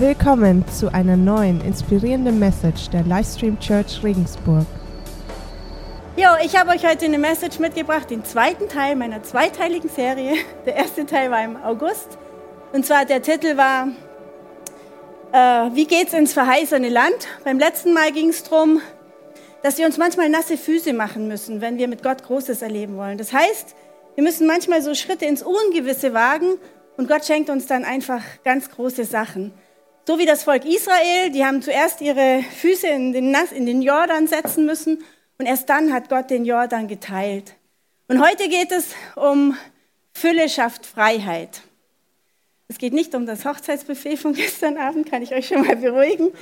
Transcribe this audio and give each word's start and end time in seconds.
Willkommen 0.00 0.64
zu 0.68 0.94
einer 0.94 1.16
neuen 1.16 1.60
inspirierenden 1.60 2.38
Message 2.38 2.88
der 2.90 3.02
Livestream 3.02 3.58
Church 3.58 4.00
Regensburg. 4.04 4.64
Jo, 6.16 6.28
ich 6.44 6.56
habe 6.56 6.70
euch 6.70 6.86
heute 6.86 7.06
eine 7.06 7.18
Message 7.18 7.58
mitgebracht, 7.58 8.08
den 8.08 8.24
zweiten 8.24 8.68
Teil 8.68 8.94
meiner 8.94 9.24
zweiteiligen 9.24 9.90
Serie. 9.90 10.34
Der 10.66 10.76
erste 10.76 11.04
Teil 11.04 11.32
war 11.32 11.42
im 11.42 11.56
August. 11.56 12.16
Und 12.72 12.86
zwar 12.86 13.06
der 13.06 13.22
Titel 13.22 13.56
war, 13.56 13.88
äh, 15.32 15.74
wie 15.74 15.88
geht's 15.88 16.12
ins 16.12 16.32
verheißene 16.32 16.90
Land? 16.90 17.26
Beim 17.42 17.58
letzten 17.58 17.92
Mal 17.92 18.12
ging 18.12 18.28
es 18.28 18.44
darum, 18.44 18.80
dass 19.64 19.78
wir 19.78 19.86
uns 19.86 19.98
manchmal 19.98 20.28
nasse 20.28 20.56
Füße 20.56 20.92
machen 20.92 21.26
müssen, 21.26 21.60
wenn 21.60 21.76
wir 21.76 21.88
mit 21.88 22.04
Gott 22.04 22.22
Großes 22.22 22.62
erleben 22.62 22.96
wollen. 22.98 23.18
Das 23.18 23.32
heißt, 23.32 23.74
wir 24.14 24.22
müssen 24.22 24.46
manchmal 24.46 24.80
so 24.80 24.94
Schritte 24.94 25.24
ins 25.24 25.42
Ungewisse 25.42 26.14
wagen 26.14 26.56
und 26.96 27.08
Gott 27.08 27.24
schenkt 27.24 27.50
uns 27.50 27.66
dann 27.66 27.82
einfach 27.84 28.22
ganz 28.44 28.70
große 28.70 29.04
Sachen. 29.04 29.52
So 30.08 30.18
wie 30.18 30.24
das 30.24 30.44
Volk 30.44 30.64
Israel, 30.64 31.28
die 31.32 31.44
haben 31.44 31.60
zuerst 31.60 32.00
ihre 32.00 32.42
Füße 32.42 32.86
in 32.86 33.12
den, 33.12 33.36
in 33.54 33.66
den 33.66 33.82
Jordan 33.82 34.26
setzen 34.26 34.64
müssen 34.64 35.04
und 35.36 35.44
erst 35.44 35.68
dann 35.68 35.92
hat 35.92 36.08
Gott 36.08 36.30
den 36.30 36.46
Jordan 36.46 36.88
geteilt. 36.88 37.52
Und 38.06 38.18
heute 38.18 38.48
geht 38.48 38.72
es 38.72 38.94
um 39.16 39.54
Fülle 40.14 40.48
schafft 40.48 40.86
Freiheit. 40.86 41.60
Es 42.68 42.78
geht 42.78 42.94
nicht 42.94 43.14
um 43.14 43.26
das 43.26 43.44
Hochzeitsbuffet 43.44 44.16
von 44.16 44.32
gestern 44.32 44.78
Abend, 44.78 45.10
kann 45.10 45.20
ich 45.20 45.34
euch 45.34 45.48
schon 45.48 45.66
mal 45.66 45.76
beruhigen. 45.76 46.32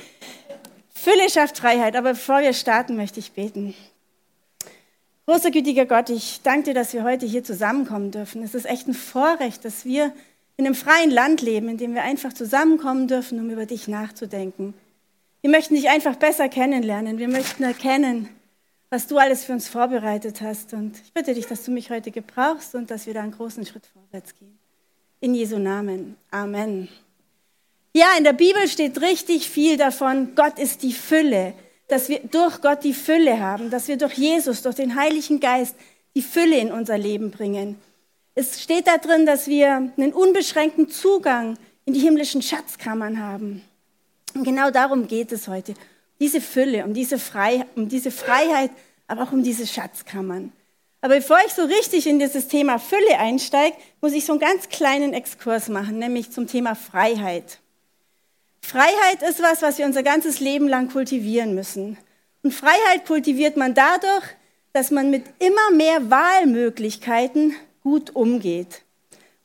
Fülle 0.93 1.29
schafft 1.29 1.57
Freiheit, 1.57 1.97
aber 1.97 2.11
bevor 2.11 2.39
wir 2.39 2.53
starten, 2.53 2.95
möchte 2.95 3.19
ich 3.19 3.33
beten. 3.33 3.75
Großer 5.25 5.51
gütiger 5.51 5.85
Gott, 5.85 6.09
ich 6.09 6.39
danke 6.41 6.69
dir, 6.69 6.73
dass 6.73 6.93
wir 6.93 7.03
heute 7.03 7.25
hier 7.25 7.43
zusammenkommen 7.43 8.11
dürfen. 8.11 8.43
Es 8.43 8.55
ist 8.55 8.65
echt 8.65 8.87
ein 8.87 8.93
Vorrecht, 8.93 9.65
dass 9.65 9.83
wir 9.83 10.13
in 10.57 10.65
einem 10.65 10.75
freien 10.75 11.11
Land 11.11 11.41
leben, 11.41 11.69
in 11.69 11.77
dem 11.77 11.93
wir 11.93 12.03
einfach 12.03 12.33
zusammenkommen 12.33 13.07
dürfen, 13.07 13.39
um 13.39 13.49
über 13.49 13.65
dich 13.65 13.87
nachzudenken. 13.87 14.73
Wir 15.41 15.51
möchten 15.51 15.75
dich 15.75 15.89
einfach 15.89 16.15
besser 16.15 16.49
kennenlernen. 16.49 17.19
Wir 17.19 17.27
möchten 17.27 17.63
erkennen, 17.63 18.27
was 18.89 19.05
du 19.05 19.17
alles 19.19 19.43
für 19.43 19.53
uns 19.53 19.69
vorbereitet 19.69 20.41
hast. 20.41 20.73
Und 20.73 20.99
ich 21.03 21.13
bitte 21.13 21.35
dich, 21.35 21.45
dass 21.45 21.63
du 21.63 21.71
mich 21.71 21.91
heute 21.91 22.09
gebrauchst 22.09 22.73
und 22.73 22.89
dass 22.89 23.05
wir 23.05 23.13
da 23.13 23.21
einen 23.21 23.31
großen 23.31 23.65
Schritt 23.65 23.85
vorwärts 23.85 24.33
gehen. 24.35 24.57
In 25.19 25.35
Jesu 25.35 25.59
Namen. 25.59 26.17
Amen. 26.31 26.89
Ja, 27.93 28.07
in 28.17 28.23
der 28.23 28.33
Bibel 28.33 28.67
steht 28.67 29.01
richtig 29.01 29.49
viel 29.49 29.77
davon, 29.77 30.35
Gott 30.35 30.59
ist 30.59 30.83
die 30.83 30.93
Fülle, 30.93 31.53
dass 31.87 32.09
wir 32.09 32.19
durch 32.19 32.61
Gott 32.61 32.83
die 32.83 32.93
Fülle 32.93 33.39
haben, 33.39 33.69
dass 33.69 33.87
wir 33.87 33.97
durch 33.97 34.13
Jesus, 34.13 34.61
durch 34.61 34.75
den 34.75 34.95
Heiligen 34.95 35.39
Geist 35.39 35.75
die 36.15 36.21
Fülle 36.21 36.59
in 36.59 36.71
unser 36.71 36.97
Leben 36.97 37.31
bringen. 37.31 37.79
Es 38.39 38.61
steht 38.61 38.85
da 38.85 38.99
drin, 38.99 39.25
dass 39.25 39.47
wir 39.47 39.91
einen 39.97 40.13
unbeschränkten 40.13 40.89
Zugang 40.89 41.57
in 41.85 41.95
die 41.95 41.99
himmlischen 41.99 42.43
Schatzkammern 42.43 43.19
haben. 43.19 43.63
Und 44.35 44.43
genau 44.43 44.69
darum 44.69 45.07
geht 45.07 45.31
es 45.31 45.47
heute. 45.47 45.73
Diese 46.19 46.39
Fülle, 46.39 46.85
um 46.85 46.93
diese, 46.93 47.17
Frei, 47.17 47.65
um 47.75 47.89
diese 47.89 48.11
Freiheit, 48.11 48.69
aber 49.07 49.23
auch 49.23 49.31
um 49.31 49.41
diese 49.41 49.65
Schatzkammern. 49.65 50.51
Aber 51.01 51.15
bevor 51.15 51.39
ich 51.47 51.53
so 51.53 51.63
richtig 51.63 52.05
in 52.05 52.19
dieses 52.19 52.47
Thema 52.47 52.77
Fülle 52.77 53.17
einsteige, 53.17 53.75
muss 54.01 54.13
ich 54.13 54.23
so 54.23 54.33
einen 54.33 54.39
ganz 54.39 54.69
kleinen 54.69 55.15
Exkurs 55.15 55.67
machen, 55.67 55.97
nämlich 55.97 56.29
zum 56.29 56.45
Thema 56.45 56.75
Freiheit. 56.75 57.57
Freiheit 58.61 59.23
ist 59.27 59.41
was, 59.41 59.63
was 59.63 59.79
wir 59.79 59.87
unser 59.87 60.03
ganzes 60.03 60.39
Leben 60.39 60.67
lang 60.67 60.91
kultivieren 60.91 61.55
müssen. 61.55 61.97
Und 62.43 62.53
Freiheit 62.53 63.03
kultiviert 63.07 63.57
man 63.57 63.73
dadurch, 63.73 64.25
dass 64.73 64.91
man 64.91 65.09
mit 65.09 65.23
immer 65.39 65.71
mehr 65.71 66.11
Wahlmöglichkeiten 66.11 67.55
gut 67.87 68.13
umgeht. 68.13 68.81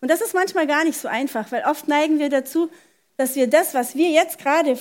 Und 0.01 0.11
das 0.11 0.21
ist 0.21 0.35
manchmal 0.35 0.67
gar 0.67 0.83
nicht 0.83 0.99
so 0.99 1.07
einfach, 1.07 1.53
weil 1.53 1.63
oft 1.65 1.87
neigen 1.87 2.19
wir 2.19 2.29
dazu, 2.29 2.71
dass 3.17 3.37
wir 3.37 3.47
das, 3.47 3.73
was 3.73 3.95
wir 3.95 4.11
jetzt 4.11 4.41
gerade 4.41 4.77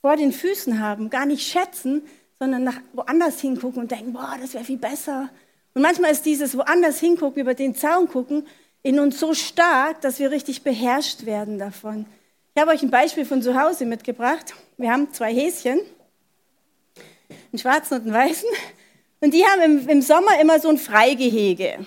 vor 0.00 0.16
den 0.16 0.32
Füßen 0.32 0.80
haben, 0.80 1.10
gar 1.10 1.26
nicht 1.26 1.46
schätzen, 1.46 2.02
sondern 2.40 2.64
nach 2.64 2.80
woanders 2.92 3.40
hingucken 3.40 3.82
und 3.82 3.92
denken, 3.92 4.14
boah, 4.14 4.36
das 4.40 4.52
wäre 4.52 4.64
viel 4.64 4.78
besser. 4.78 5.30
Und 5.74 5.82
manchmal 5.82 6.10
ist 6.10 6.26
dieses 6.26 6.58
woanders 6.58 6.98
hingucken, 6.98 7.40
über 7.40 7.54
den 7.54 7.76
Zaun 7.76 8.08
gucken, 8.08 8.48
in 8.82 8.98
uns 8.98 9.20
so 9.20 9.32
stark, 9.32 10.00
dass 10.00 10.18
wir 10.18 10.32
richtig 10.32 10.62
beherrscht 10.62 11.24
werden 11.24 11.60
davon. 11.60 12.06
Ich 12.56 12.60
habe 12.60 12.72
euch 12.72 12.82
ein 12.82 12.90
Beispiel 12.90 13.26
von 13.26 13.42
zu 13.42 13.54
Hause 13.54 13.86
mitgebracht. 13.86 14.54
Wir 14.76 14.90
haben 14.90 15.12
zwei 15.12 15.32
Häschen, 15.32 15.78
einen 17.52 17.58
schwarzen 17.60 17.98
und 17.98 18.02
einen 18.02 18.12
weißen. 18.12 18.48
Und 19.20 19.32
die 19.32 19.44
haben 19.44 19.62
im, 19.62 19.88
im 19.88 20.02
Sommer 20.02 20.40
immer 20.40 20.58
so 20.58 20.68
ein 20.68 20.78
Freigehege. 20.78 21.86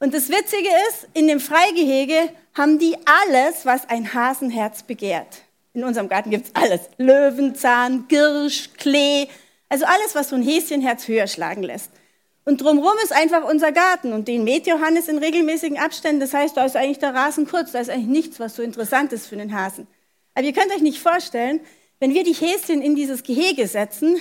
Und 0.00 0.14
das 0.14 0.28
Witzige 0.28 0.68
ist, 0.88 1.08
in 1.14 1.26
dem 1.26 1.40
Freigehege 1.40 2.30
haben 2.54 2.78
die 2.78 2.96
alles, 3.04 3.66
was 3.66 3.88
ein 3.88 4.14
Hasenherz 4.14 4.84
begehrt. 4.84 5.42
In 5.74 5.84
unserem 5.84 6.08
Garten 6.08 6.30
gibt 6.30 6.46
es 6.46 6.54
alles. 6.54 6.80
Löwenzahn, 6.98 8.06
Girsch, 8.08 8.70
Klee, 8.76 9.26
also 9.68 9.84
alles, 9.84 10.14
was 10.14 10.28
so 10.28 10.36
ein 10.36 10.42
Häschenherz 10.42 11.08
höher 11.08 11.26
schlagen 11.26 11.62
lässt. 11.62 11.90
Und 12.44 12.62
drumherum 12.62 12.94
ist 13.02 13.12
einfach 13.12 13.44
unser 13.44 13.72
Garten 13.72 14.12
und 14.12 14.26
den 14.26 14.42
mäht 14.44 14.66
Johannes 14.66 15.08
in 15.08 15.18
regelmäßigen 15.18 15.78
Abständen. 15.78 16.20
Das 16.20 16.32
heißt, 16.32 16.56
da 16.56 16.64
ist 16.64 16.76
eigentlich 16.76 16.98
der 16.98 17.14
Rasen 17.14 17.46
kurz, 17.46 17.72
da 17.72 17.80
ist 17.80 17.90
eigentlich 17.90 18.06
nichts, 18.06 18.40
was 18.40 18.56
so 18.56 18.62
interessant 18.62 19.12
ist 19.12 19.26
für 19.26 19.36
den 19.36 19.54
Hasen. 19.54 19.86
Aber 20.34 20.46
ihr 20.46 20.52
könnt 20.52 20.72
euch 20.72 20.80
nicht 20.80 21.00
vorstellen, 21.00 21.60
wenn 22.00 22.14
wir 22.14 22.24
die 22.24 22.32
Häschen 22.32 22.80
in 22.80 22.94
dieses 22.94 23.22
Gehege 23.24 23.66
setzen, 23.66 24.16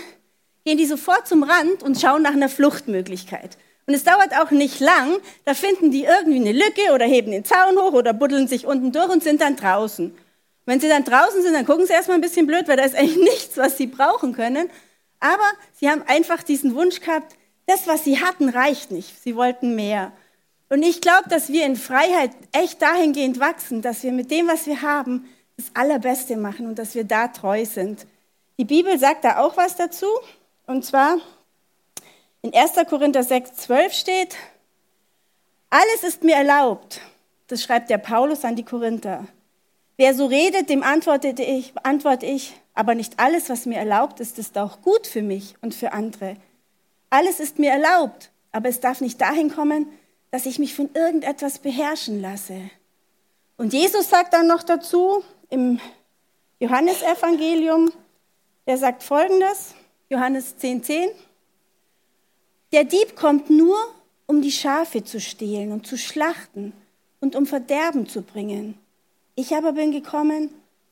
gehen 0.66 0.78
die 0.78 0.86
sofort 0.86 1.28
zum 1.28 1.44
Rand 1.44 1.84
und 1.84 2.02
schauen 2.02 2.24
nach 2.24 2.34
einer 2.34 2.50
Fluchtmöglichkeit. 2.50 3.58
Und 3.88 3.94
es 3.94 4.04
dauert 4.04 4.38
auch 4.38 4.52
nicht 4.52 4.82
lang, 4.82 5.18
da 5.46 5.54
finden 5.54 5.92
die 5.92 6.04
irgendwie 6.04 6.40
eine 6.40 6.52
Lücke 6.52 6.94
oder 6.94 7.06
heben 7.06 7.32
den 7.32 7.46
Zaun 7.46 7.78
hoch 7.78 7.94
oder 7.94 8.12
buddeln 8.14 8.50
sich 8.50 8.68
unten 8.68 8.92
durch 8.92 9.10
und 9.10 9.24
sind 9.24 9.42
dann 9.42 9.56
draußen. 9.56 10.14
wenn 10.66 10.82
sie 10.82 10.90
dann 10.90 11.06
draußen 11.06 11.42
sind, 11.42 11.54
dann 11.54 11.66
gucken 11.66 11.86
sie 11.88 11.94
erstmal 11.94 12.18
ein 12.18 12.22
bisschen 12.22 12.46
blöd, 12.46 12.68
weil 12.68 12.76
da 12.76 12.84
ist 12.84 12.96
eigentlich 12.96 13.18
nichts, 13.24 13.56
was 13.56 13.78
sie 13.78 13.88
brauchen 13.88 14.34
können. 14.34 14.70
Aber 15.22 15.50
sie 15.74 15.90
haben 15.90 16.04
einfach 16.06 16.44
diesen 16.44 16.76
Wunsch 16.76 17.00
gehabt, 17.00 17.36
das, 17.66 17.88
was 17.88 18.04
sie 18.04 18.20
hatten, 18.22 18.50
reicht 18.50 18.92
nicht. 18.92 19.24
Sie 19.24 19.36
wollten 19.38 19.76
mehr. 19.76 20.12
Und 20.70 20.84
ich 20.84 21.00
glaube, 21.00 21.30
dass 21.30 21.50
wir 21.50 21.66
in 21.66 21.78
Freiheit 21.78 22.32
echt 22.52 22.82
dahingehend 22.82 23.40
wachsen, 23.40 23.82
dass 23.82 24.04
wir 24.04 24.12
mit 24.12 24.32
dem, 24.32 24.48
was 24.48 24.68
wir 24.68 24.82
haben, 24.82 25.30
das 25.56 25.68
Allerbeste 25.74 26.36
machen 26.36 26.68
und 26.68 26.78
dass 26.78 26.94
wir 26.94 27.06
da 27.06 27.30
treu 27.30 27.66
sind. 27.66 28.06
Die 28.60 28.66
Bibel 28.66 29.00
sagt 29.00 29.24
da 29.24 29.40
auch 29.40 29.56
was 29.56 29.78
dazu. 29.78 30.08
Und 30.66 30.84
zwar 30.84 31.20
in 32.42 32.54
1. 32.54 32.74
Korinther 32.88 33.24
6, 33.24 33.56
12 33.56 33.94
steht, 33.94 34.36
alles 35.70 36.04
ist 36.04 36.24
mir 36.24 36.36
erlaubt. 36.36 37.02
Das 37.48 37.64
schreibt 37.64 37.90
der 37.90 37.98
Paulus 37.98 38.46
an 38.46 38.56
die 38.56 38.64
Korinther. 38.64 39.26
Wer 39.98 40.14
so 40.14 40.28
redet, 40.28 40.70
dem 40.70 40.84
antworte 40.84 41.30
ich, 41.30 41.74
antworte 41.84 42.26
ich, 42.26 42.54
aber 42.74 42.94
nicht 42.94 43.20
alles, 43.20 43.50
was 43.50 43.66
mir 43.66 43.78
erlaubt 43.78 44.20
ist, 44.20 44.38
ist 44.38 44.58
auch 44.58 44.82
gut 44.82 45.08
für 45.08 45.24
mich 45.24 45.56
und 45.62 45.74
für 45.74 45.92
andere. 45.94 46.38
Alles 47.10 47.40
ist 47.40 47.58
mir 47.58 47.72
erlaubt, 47.72 48.30
aber 48.52 48.70
es 48.70 48.80
darf 48.80 49.02
nicht 49.02 49.20
dahin 49.20 49.50
kommen, 49.54 49.88
dass 50.30 50.46
ich 50.46 50.60
mich 50.60 50.76
von 50.76 50.90
irgendetwas 50.94 51.60
beherrschen 51.60 52.22
lasse. 52.22 52.70
Und 53.58 53.74
Jesus 53.74 54.10
sagt 54.10 54.34
dann 54.34 54.46
noch 54.46 54.62
dazu 54.62 55.24
im 55.50 55.80
Johannesevangelium, 56.60 57.92
er 58.66 58.78
sagt 58.78 59.02
folgendes, 59.02 59.74
Johannes 60.10 60.58
10, 60.58 60.84
10, 60.84 61.10
der 62.72 62.84
Dieb 62.84 63.16
kommt 63.16 63.50
nur, 63.50 63.78
um 64.26 64.42
die 64.42 64.52
Schafe 64.52 65.04
zu 65.04 65.20
stehlen 65.20 65.72
und 65.72 65.88
zu 65.88 65.98
schlachten 65.98 66.74
und 67.20 67.36
um 67.36 67.46
Verderben 67.46 68.08
zu 68.08 68.22
bringen. 68.22 68.78
Ich 69.36 69.56
aber 69.56 69.74
bin 69.74 69.92
gekommen, 69.92 70.50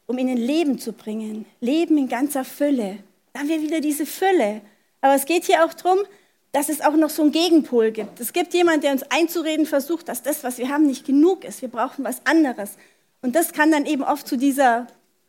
um 0.08 0.18
ihnen 0.18 0.38
Leben 0.38 0.80
zu 0.80 0.94
bringen, 0.94 1.46
Leben 1.59 1.97
in 1.97 2.08
ganzer 2.08 2.46
Fülle. 2.46 3.00
Da 3.34 3.40
haben 3.41 3.50
wir 3.50 3.62
wieder 3.62 3.81
diese 3.81 4.06
Fülle. 4.06 4.62
Aber 5.02 5.16
es 5.16 5.25
geht 5.25 5.46
hier 5.46 5.66
auch 5.66 5.74
darum, 5.74 6.00
dass 6.52 6.69
es 6.69 6.81
auch 6.81 6.96
noch 6.96 7.09
so 7.09 7.24
einen 7.24 7.31
Gegenpol 7.31 7.91
gibt. 7.91 8.19
Es 8.22 8.31
gibt 8.31 8.53
jemanden, 8.53 8.81
der 8.81 8.94
uns 8.94 9.03
einzureden 9.03 9.66
versucht, 9.66 10.08
dass 10.08 10.24
das, 10.24 10.44
was 10.44 10.58
wir 10.58 10.69
haben, 10.69 10.88
nicht 10.88 11.06
genug 11.06 11.44
ist. 11.44 11.62
Wir 11.62 11.69
brauchen 11.69 12.06
was 12.06 12.25
anderes. 12.25 12.78
Und 13.22 13.35
das 13.35 13.52
kann 13.52 13.72
dann 13.72 13.85
eben 13.85 14.03
oft 14.03 14.28
zu 14.28 14.38
dieser 14.38 14.88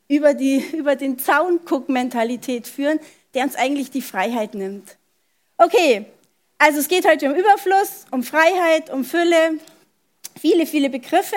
über, 0.08 0.34
die, 0.34 0.58
über 0.76 0.94
den 0.94 1.18
Zaun 1.18 1.60
guck 1.64 1.88
Mentalität 1.88 2.68
führen, 2.68 3.00
der 3.34 3.44
uns 3.44 3.56
eigentlich 3.56 3.90
die 3.90 4.02
Freiheit 4.02 4.54
nimmt. 4.54 4.96
Okay, 5.58 6.06
also 6.58 6.78
es 6.78 6.88
geht 6.88 7.06
heute 7.06 7.30
um 7.30 7.34
Überfluss, 7.34 8.06
um 8.10 8.22
Freiheit, 8.22 8.90
um 8.90 9.04
Fülle, 9.04 9.58
viele, 10.40 10.66
viele 10.66 10.90
Begriffe. 10.90 11.36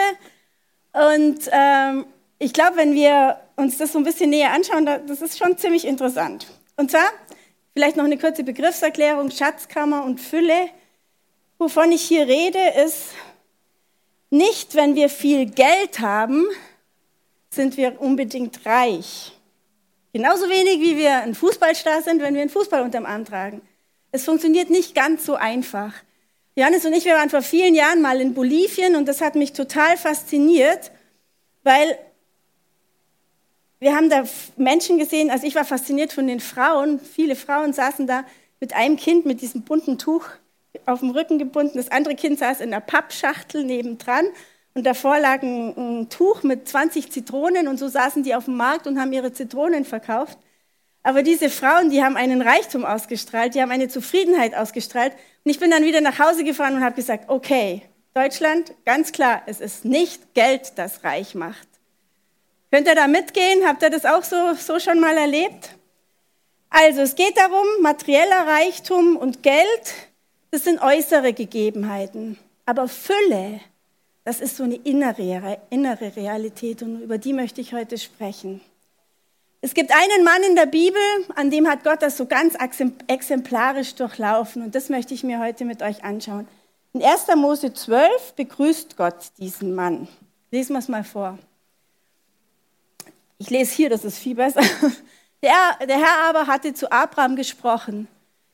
Und 0.93 1.39
ähm, 1.51 2.05
ich 2.37 2.53
glaube, 2.53 2.77
wenn 2.77 2.93
wir 2.93 3.39
uns 3.55 3.77
das 3.77 3.91
so 3.91 3.99
ein 3.99 4.05
bisschen 4.05 4.29
näher 4.29 4.53
anschauen, 4.53 4.85
das 4.85 5.21
ist 5.21 5.37
schon 5.37 5.57
ziemlich 5.57 5.85
interessant. 5.85 6.47
Und 6.77 6.91
zwar 6.91 7.09
vielleicht 7.73 7.97
noch 7.97 8.05
eine 8.05 8.17
kurze 8.17 8.43
Begriffserklärung, 8.43 9.31
Schatzkammer 9.31 10.05
und 10.05 10.19
Fülle. 10.21 10.69
Wovon 11.57 11.91
ich 11.91 12.01
hier 12.01 12.27
rede, 12.27 12.59
ist 12.85 13.09
nicht, 14.29 14.75
wenn 14.75 14.95
wir 14.95 15.09
viel 15.09 15.47
Geld 15.47 15.99
haben, 15.99 16.45
sind 17.49 17.77
wir 17.77 17.99
unbedingt 17.99 18.65
reich. 18.65 19.33
Genauso 20.13 20.49
wenig, 20.49 20.79
wie 20.79 20.97
wir 20.97 21.17
ein 21.17 21.35
Fußballstar 21.35 22.01
sind, 22.01 22.21
wenn 22.21 22.33
wir 22.33 22.41
einen 22.41 22.49
Fußball 22.49 22.81
unterm 22.81 23.05
Arm 23.05 23.25
tragen. 23.25 23.61
Es 24.11 24.25
funktioniert 24.25 24.69
nicht 24.69 24.95
ganz 24.95 25.25
so 25.25 25.35
einfach. 25.35 25.93
Johannes 26.55 26.85
und 26.85 26.93
ich, 26.93 27.05
wir 27.05 27.13
waren 27.13 27.29
vor 27.29 27.41
vielen 27.41 27.75
Jahren 27.75 28.01
mal 28.01 28.19
in 28.19 28.33
Bolivien 28.33 28.95
und 28.95 29.07
das 29.07 29.21
hat 29.21 29.35
mich 29.35 29.53
total 29.53 29.97
fasziniert, 29.97 30.91
weil 31.63 31.97
wir 33.79 33.95
haben 33.95 34.09
da 34.09 34.23
Menschen 34.57 34.97
gesehen, 34.97 35.29
also 35.29 35.47
ich 35.47 35.55
war 35.55 35.63
fasziniert 35.63 36.11
von 36.11 36.27
den 36.27 36.41
Frauen. 36.41 36.99
Viele 36.99 37.35
Frauen 37.35 37.71
saßen 37.71 38.07
da 38.07 38.25
mit 38.59 38.73
einem 38.73 38.97
Kind 38.97 39.25
mit 39.25 39.41
diesem 39.41 39.61
bunten 39.61 39.97
Tuch 39.97 40.25
auf 40.85 40.99
dem 40.99 41.11
Rücken 41.11 41.39
gebunden. 41.39 41.77
Das 41.77 41.89
andere 41.89 42.15
Kind 42.15 42.39
saß 42.39 42.59
in 42.59 42.73
einer 42.73 42.81
Pappschachtel 42.81 43.63
nebendran 43.63 44.25
und 44.73 44.85
davor 44.85 45.19
lag 45.19 45.41
ein, 45.41 45.77
ein, 45.77 46.09
Tuch 46.09 46.43
mit 46.43 46.67
20 46.67 47.11
Zitronen 47.11 47.67
und 47.67 47.77
so 47.77 47.87
saßen 47.87 48.23
die 48.23 48.35
auf 48.35 48.45
dem 48.45 48.57
Markt 48.57 48.85
und 48.85 48.99
haben 48.99 49.13
ihre 49.13 49.31
Zitronen 49.31 49.85
verkauft. 49.85 50.37
Aber 51.03 51.23
diese 51.23 51.49
Frauen, 51.49 51.89
die 51.89 52.03
haben 52.03 52.17
einen 52.17 52.41
Reichtum 52.41 52.85
ausgestrahlt, 52.85 53.55
die 53.55 53.61
haben 53.61 53.71
eine 53.71 53.87
Zufriedenheit 53.87 54.55
ausgestrahlt. 54.55 55.13
Und 55.43 55.51
ich 55.51 55.59
bin 55.59 55.71
dann 55.71 55.83
wieder 55.83 56.01
nach 56.01 56.19
Hause 56.19 56.43
gefahren 56.43 56.75
und 56.75 56.83
habe 56.83 56.95
gesagt, 56.95 57.29
okay, 57.29 57.83
Deutschland, 58.13 58.73
ganz 58.85 59.11
klar, 59.11 59.43
es 59.45 59.61
ist 59.61 59.85
nicht 59.85 60.33
Geld, 60.33 60.73
das 60.75 61.03
reich 61.03 61.35
macht. 61.35 61.67
Könnt 62.71 62.87
ihr 62.87 62.95
da 62.95 63.07
mitgehen? 63.07 63.65
Habt 63.65 63.81
ihr 63.81 63.89
das 63.89 64.05
auch 64.05 64.23
so, 64.23 64.53
so 64.55 64.79
schon 64.79 64.99
mal 64.99 65.17
erlebt? 65.17 65.69
Also, 66.69 67.01
es 67.01 67.15
geht 67.15 67.35
darum, 67.37 67.65
materieller 67.81 68.45
Reichtum 68.45 69.15
und 69.17 69.41
Geld, 69.41 69.93
das 70.51 70.65
sind 70.65 70.81
äußere 70.81 71.33
Gegebenheiten. 71.33 72.37
Aber 72.65 72.87
Fülle, 72.87 73.59
das 74.23 74.41
ist 74.41 74.57
so 74.57 74.63
eine 74.63 74.75
innere, 74.75 75.59
innere 75.71 76.15
Realität 76.15 76.83
und 76.83 77.01
über 77.01 77.17
die 77.17 77.33
möchte 77.33 77.61
ich 77.61 77.73
heute 77.73 77.97
sprechen. 77.97 78.61
Es 79.61 79.73
gibt 79.73 79.91
einen 79.91 80.23
Mann 80.23 80.41
in 80.43 80.55
der 80.55 80.67
Bibel, 80.67 81.01
an 81.35 81.51
dem 81.51 81.67
hat 81.67 81.83
Gott 81.83 82.01
das 82.01 82.15
so 82.15 82.25
ganz 82.25 82.55
exemplarisch 83.07 83.95
durchlaufen 83.95 84.63
und 84.63 84.73
das 84.73 84.87
möchte 84.87 85.13
ich 85.13 85.23
mir 85.23 85.39
heute 85.39 85.65
mit 85.65 85.81
euch 85.81 86.03
anschauen. 86.03 86.47
In 86.93 87.03
1. 87.03 87.27
Mose 87.35 87.73
12 87.73 88.33
begrüßt 88.35 88.95
Gott 88.95 89.31
diesen 89.37 89.75
Mann. 89.75 90.07
Lesen 90.49 90.73
wir 90.73 90.79
es 90.79 90.87
mal 90.87 91.03
vor. 91.03 91.37
Ich 93.37 93.49
lese 93.49 93.75
hier, 93.75 93.89
das 93.89 94.05
ist 94.05 94.17
viel 94.17 94.35
besser. 94.35 94.61
Der, 95.41 95.87
der 95.87 95.97
Herr 95.97 96.27
aber 96.27 96.47
hatte 96.47 96.73
zu 96.73 96.91
Abraham 96.91 97.37
gesprochen, 97.37 98.09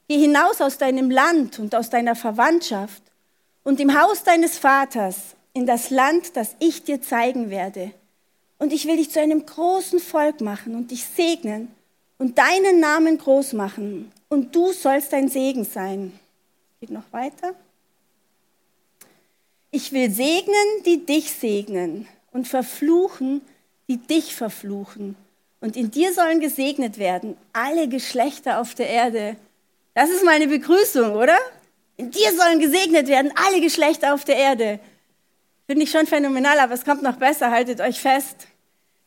geh 0.08 0.20
hinaus 0.20 0.62
aus 0.62 0.78
deinem 0.78 1.10
Land 1.10 1.58
und 1.58 1.74
aus 1.74 1.90
deiner 1.90 2.14
Verwandtschaft 2.14 3.02
und 3.64 3.80
im 3.80 4.00
Haus 4.00 4.22
deines 4.22 4.60
Vaters 4.60 5.36
in 5.54 5.66
das 5.66 5.90
Land, 5.90 6.36
das 6.36 6.56
ich 6.60 6.84
dir 6.84 7.02
zeigen 7.02 7.50
werde. 7.50 7.92
Und 8.58 8.74
ich 8.74 8.88
will 8.88 8.98
dich 8.98 9.12
zu 9.12 9.20
einem 9.20 9.46
großen 9.46 10.00
Volk 10.00 10.42
machen 10.42 10.76
und 10.76 10.92
dich 10.92 11.04
segnen 11.04 11.70
und 12.18 12.38
deinen 12.38 12.80
Namen 12.80 13.18
groß 13.18 13.54
machen. 13.54 14.12
Und 14.30 14.56
du 14.56 14.72
sollst 14.72 15.14
ein 15.14 15.30
Segen 15.30 15.66
sein. 15.66 16.18
Geht 16.80 16.92
noch 16.92 17.12
weiter. 17.12 17.54
Ich 19.72 19.92
will 19.92 20.10
segnen, 20.10 20.84
die 20.86 21.06
dich 21.06 21.32
segnen 21.32 22.08
und 22.32 22.48
verfluchen, 22.48 23.42
die 23.90 23.98
dich 23.98 24.34
verfluchen. 24.34 25.16
Und 25.60 25.76
in 25.76 25.92
dir 25.92 26.14
sollen 26.14 26.40
gesegnet 26.40 26.98
werden 26.98 27.36
alle 27.52 27.88
Geschlechter 27.88 28.62
auf 28.62 28.76
der 28.76 28.88
Erde. 28.88 29.36
Das 29.94 30.10
ist 30.10 30.24
meine 30.24 30.48
Begrüßung, 30.48 31.14
oder? 31.14 31.38
In 31.98 32.12
dir 32.12 32.34
sollen 32.36 32.60
gesegnet 32.60 33.08
werden 33.08 33.32
alle 33.36 33.62
Geschlechter 33.62 34.14
auf 34.14 34.26
der 34.26 34.36
Erde. 34.36 34.80
Finde 35.68 35.84
ich 35.84 35.92
schon 35.92 36.06
phänomenal, 36.06 36.60
aber 36.60 36.74
es 36.74 36.86
kommt 36.86 37.02
noch 37.02 37.18
besser, 37.18 37.50
haltet 37.50 37.82
euch 37.82 38.00
fest. 38.00 38.48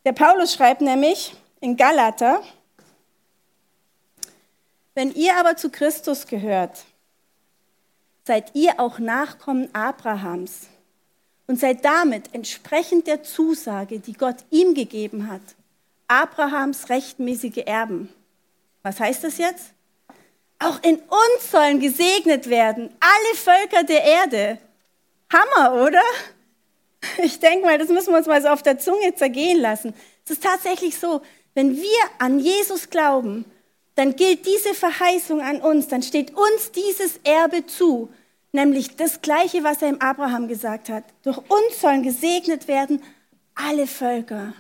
Der 0.05 0.13
Paulus 0.13 0.55
schreibt 0.55 0.81
nämlich 0.81 1.35
in 1.61 1.77
Galater, 1.77 2.43
wenn 4.95 5.15
ihr 5.15 5.37
aber 5.37 5.57
zu 5.57 5.71
Christus 5.71 6.27
gehört, 6.27 6.85
seid 8.25 8.55
ihr 8.55 8.81
auch 8.81 8.99
Nachkommen 8.99 9.73
Abrahams 9.73 10.67
und 11.47 11.61
seid 11.61 11.85
damit 11.85 12.35
entsprechend 12.35 13.07
der 13.07 13.23
Zusage, 13.23 14.01
die 14.01 14.15
Gott 14.15 14.39
ihm 14.51 14.75
gegeben 14.75 15.31
hat, 15.31 15.41
Abrahams 16.09 16.89
rechtmäßige 16.89 17.63
Erben. 17.67 18.13
Was 18.83 18.99
heißt 18.99 19.23
das 19.23 19.39
jetzt? 19.39 19.73
Auch 20.59 20.83
in 20.83 20.97
uns 20.97 21.51
sollen 21.53 21.79
gesegnet 21.79 22.49
werden 22.49 22.91
alle 22.99 23.37
Völker 23.37 23.85
der 23.85 24.03
Erde. 24.03 24.59
Hammer, 25.33 25.87
oder? 25.87 26.03
Ich 27.23 27.39
denke 27.41 27.67
mal, 27.67 27.79
das 27.79 27.89
müssen 27.89 28.13
wir 28.13 28.19
uns 28.19 28.27
mal 28.27 28.43
so 28.43 28.49
auf 28.49 28.63
der 28.63 28.79
Zunge 28.79 29.15
zergehen 29.15 29.61
lassen. 29.61 29.95
Es 30.25 30.33
ist 30.33 30.43
tatsächlich 30.43 30.99
so, 30.99 31.23
wenn 31.55 31.77
wir 31.77 32.01
an 32.19 32.39
Jesus 32.39 32.91
glauben, 32.91 33.45
dann 33.95 34.15
gilt 34.15 34.47
diese 34.47 34.75
Verheißung 34.75 35.41
an 35.41 35.61
uns, 35.61 35.89
dann 35.89 36.03
steht 36.03 36.37
uns 36.37 36.71
dieses 36.71 37.19
Erbe 37.25 37.67
zu, 37.67 38.09
nämlich 38.53 38.97
das 38.97 39.23
Gleiche, 39.23 39.65
was 39.65 39.83
er 39.83 39.89
im 39.89 40.01
Abraham 40.01 40.47
gesagt 40.47 40.89
hat. 40.89 41.05
Durch 41.25 41.39
uns 41.39 41.81
sollen 41.81 42.03
gesegnet 42.03 42.69
werden 42.69 43.03
alle 43.55 43.87
Völker. 43.87 44.55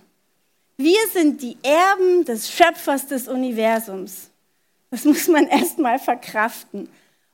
Wir 0.76 0.98
sind 1.12 1.42
die 1.42 1.56
Erben 1.62 2.24
des 2.24 2.50
Schöpfers 2.50 3.06
des 3.06 3.28
Universums. 3.28 4.30
Das 4.90 5.04
muss 5.04 5.28
man 5.28 5.46
erst 5.48 5.78
mal 5.78 5.98
verkraften. 5.98 6.88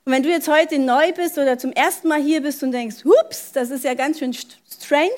Und 0.05 0.13
wenn 0.13 0.21
du 0.21 0.29
jetzt 0.29 0.47
heute 0.47 0.77
neu 0.77 1.13
bist 1.13 1.39
oder 1.39 1.57
zum 1.57 1.71
ersten 1.71 2.07
Mal 2.07 2.21
hier 2.21 2.41
bist 2.41 2.61
und 2.61 2.71
denkst, 2.71 3.03
hups, 3.05 3.51
das 3.53 3.71
ist 3.71 3.83
ja 3.83 3.95
ganz 3.95 4.19
schön 4.19 4.33
strange, 4.33 5.15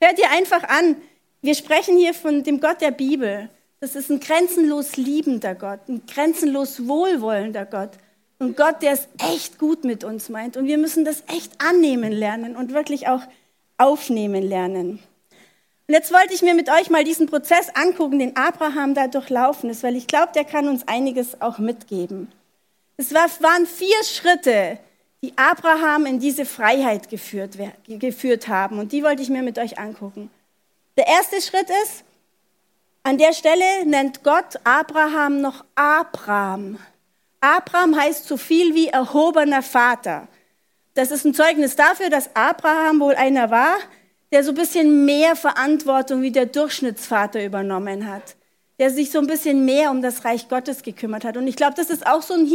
hör 0.00 0.14
dir 0.14 0.30
einfach 0.30 0.62
an. 0.64 0.96
Wir 1.42 1.54
sprechen 1.54 1.98
hier 1.98 2.14
von 2.14 2.42
dem 2.42 2.58
Gott 2.58 2.80
der 2.80 2.92
Bibel. 2.92 3.50
Das 3.80 3.94
ist 3.94 4.10
ein 4.10 4.20
grenzenlos 4.20 4.96
liebender 4.96 5.54
Gott, 5.54 5.80
ein 5.86 6.06
grenzenlos 6.06 6.88
wohlwollender 6.88 7.66
Gott. 7.66 7.90
Ein 8.38 8.56
Gott, 8.56 8.80
der 8.80 8.92
es 8.92 9.06
echt 9.18 9.58
gut 9.58 9.84
mit 9.84 10.02
uns 10.02 10.30
meint. 10.30 10.56
Und 10.56 10.66
wir 10.66 10.78
müssen 10.78 11.04
das 11.04 11.24
echt 11.28 11.52
annehmen 11.60 12.10
lernen 12.10 12.56
und 12.56 12.72
wirklich 12.72 13.08
auch 13.08 13.22
aufnehmen 13.76 14.42
lernen. 14.42 15.00
Und 15.88 15.94
jetzt 15.94 16.10
wollte 16.10 16.32
ich 16.32 16.40
mir 16.40 16.54
mit 16.54 16.70
euch 16.70 16.88
mal 16.88 17.04
diesen 17.04 17.26
Prozess 17.26 17.68
angucken, 17.74 18.18
den 18.18 18.36
Abraham 18.36 18.94
da 18.94 19.08
durchlaufen 19.08 19.68
ist, 19.68 19.82
weil 19.82 19.94
ich 19.94 20.06
glaube, 20.06 20.32
der 20.34 20.44
kann 20.44 20.68
uns 20.68 20.88
einiges 20.88 21.42
auch 21.42 21.58
mitgeben. 21.58 22.32
Es 22.96 23.12
waren 23.12 23.66
vier 23.66 24.04
Schritte, 24.04 24.78
die 25.22 25.32
Abraham 25.36 26.06
in 26.06 26.18
diese 26.18 26.44
Freiheit 26.44 27.08
geführt, 27.08 27.52
geführt 27.86 28.48
haben. 28.48 28.78
Und 28.78 28.92
die 28.92 29.02
wollte 29.02 29.22
ich 29.22 29.28
mir 29.28 29.42
mit 29.42 29.58
euch 29.58 29.78
angucken. 29.78 30.30
Der 30.96 31.06
erste 31.06 31.40
Schritt 31.40 31.70
ist, 31.84 32.04
an 33.04 33.18
der 33.18 33.32
Stelle 33.32 33.86
nennt 33.86 34.22
Gott 34.22 34.58
Abraham 34.64 35.40
noch 35.40 35.64
Abraham. 35.74 36.78
Abraham 37.40 37.98
heißt 37.98 38.26
so 38.26 38.36
viel 38.36 38.74
wie 38.74 38.88
erhobener 38.88 39.62
Vater. 39.62 40.28
Das 40.94 41.10
ist 41.10 41.24
ein 41.24 41.34
Zeugnis 41.34 41.74
dafür, 41.74 42.10
dass 42.10 42.34
Abraham 42.36 43.00
wohl 43.00 43.14
einer 43.14 43.50
war, 43.50 43.76
der 44.30 44.44
so 44.44 44.50
ein 44.52 44.56
bisschen 44.56 45.04
mehr 45.04 45.34
Verantwortung 45.34 46.22
wie 46.22 46.30
der 46.30 46.46
Durchschnittsvater 46.46 47.44
übernommen 47.44 48.08
hat 48.08 48.36
der 48.82 48.90
sich 48.90 49.12
so 49.12 49.20
ein 49.20 49.28
bisschen 49.28 49.64
mehr 49.64 49.92
um 49.92 50.02
das 50.02 50.24
Reich 50.24 50.48
Gottes 50.48 50.82
gekümmert 50.82 51.24
hat. 51.24 51.36
Und 51.36 51.46
ich 51.46 51.54
glaube, 51.54 51.74
das 51.76 51.88
ist 51.88 52.04
auch 52.04 52.20
so 52.20 52.34
ein 52.34 52.50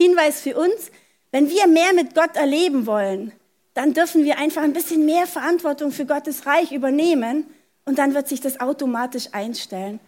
Hinweis 0.00 0.40
für 0.40 0.56
uns. 0.56 0.90
Wenn 1.32 1.50
wir 1.50 1.66
mehr 1.66 1.92
mit 1.92 2.14
Gott 2.14 2.34
erleben 2.34 2.86
wollen, 2.86 3.32
dann 3.74 3.92
dürfen 3.92 4.24
wir 4.24 4.38
einfach 4.38 4.62
ein 4.62 4.72
bisschen 4.72 5.04
mehr 5.04 5.26
Verantwortung 5.26 5.92
für 5.92 6.06
Gottes 6.06 6.46
Reich 6.46 6.72
übernehmen 6.72 7.44
und 7.84 7.98
dann 7.98 8.14
wird 8.14 8.26
sich 8.26 8.40
das 8.40 8.58
automatisch 8.58 9.28
einstellen. 9.32 10.00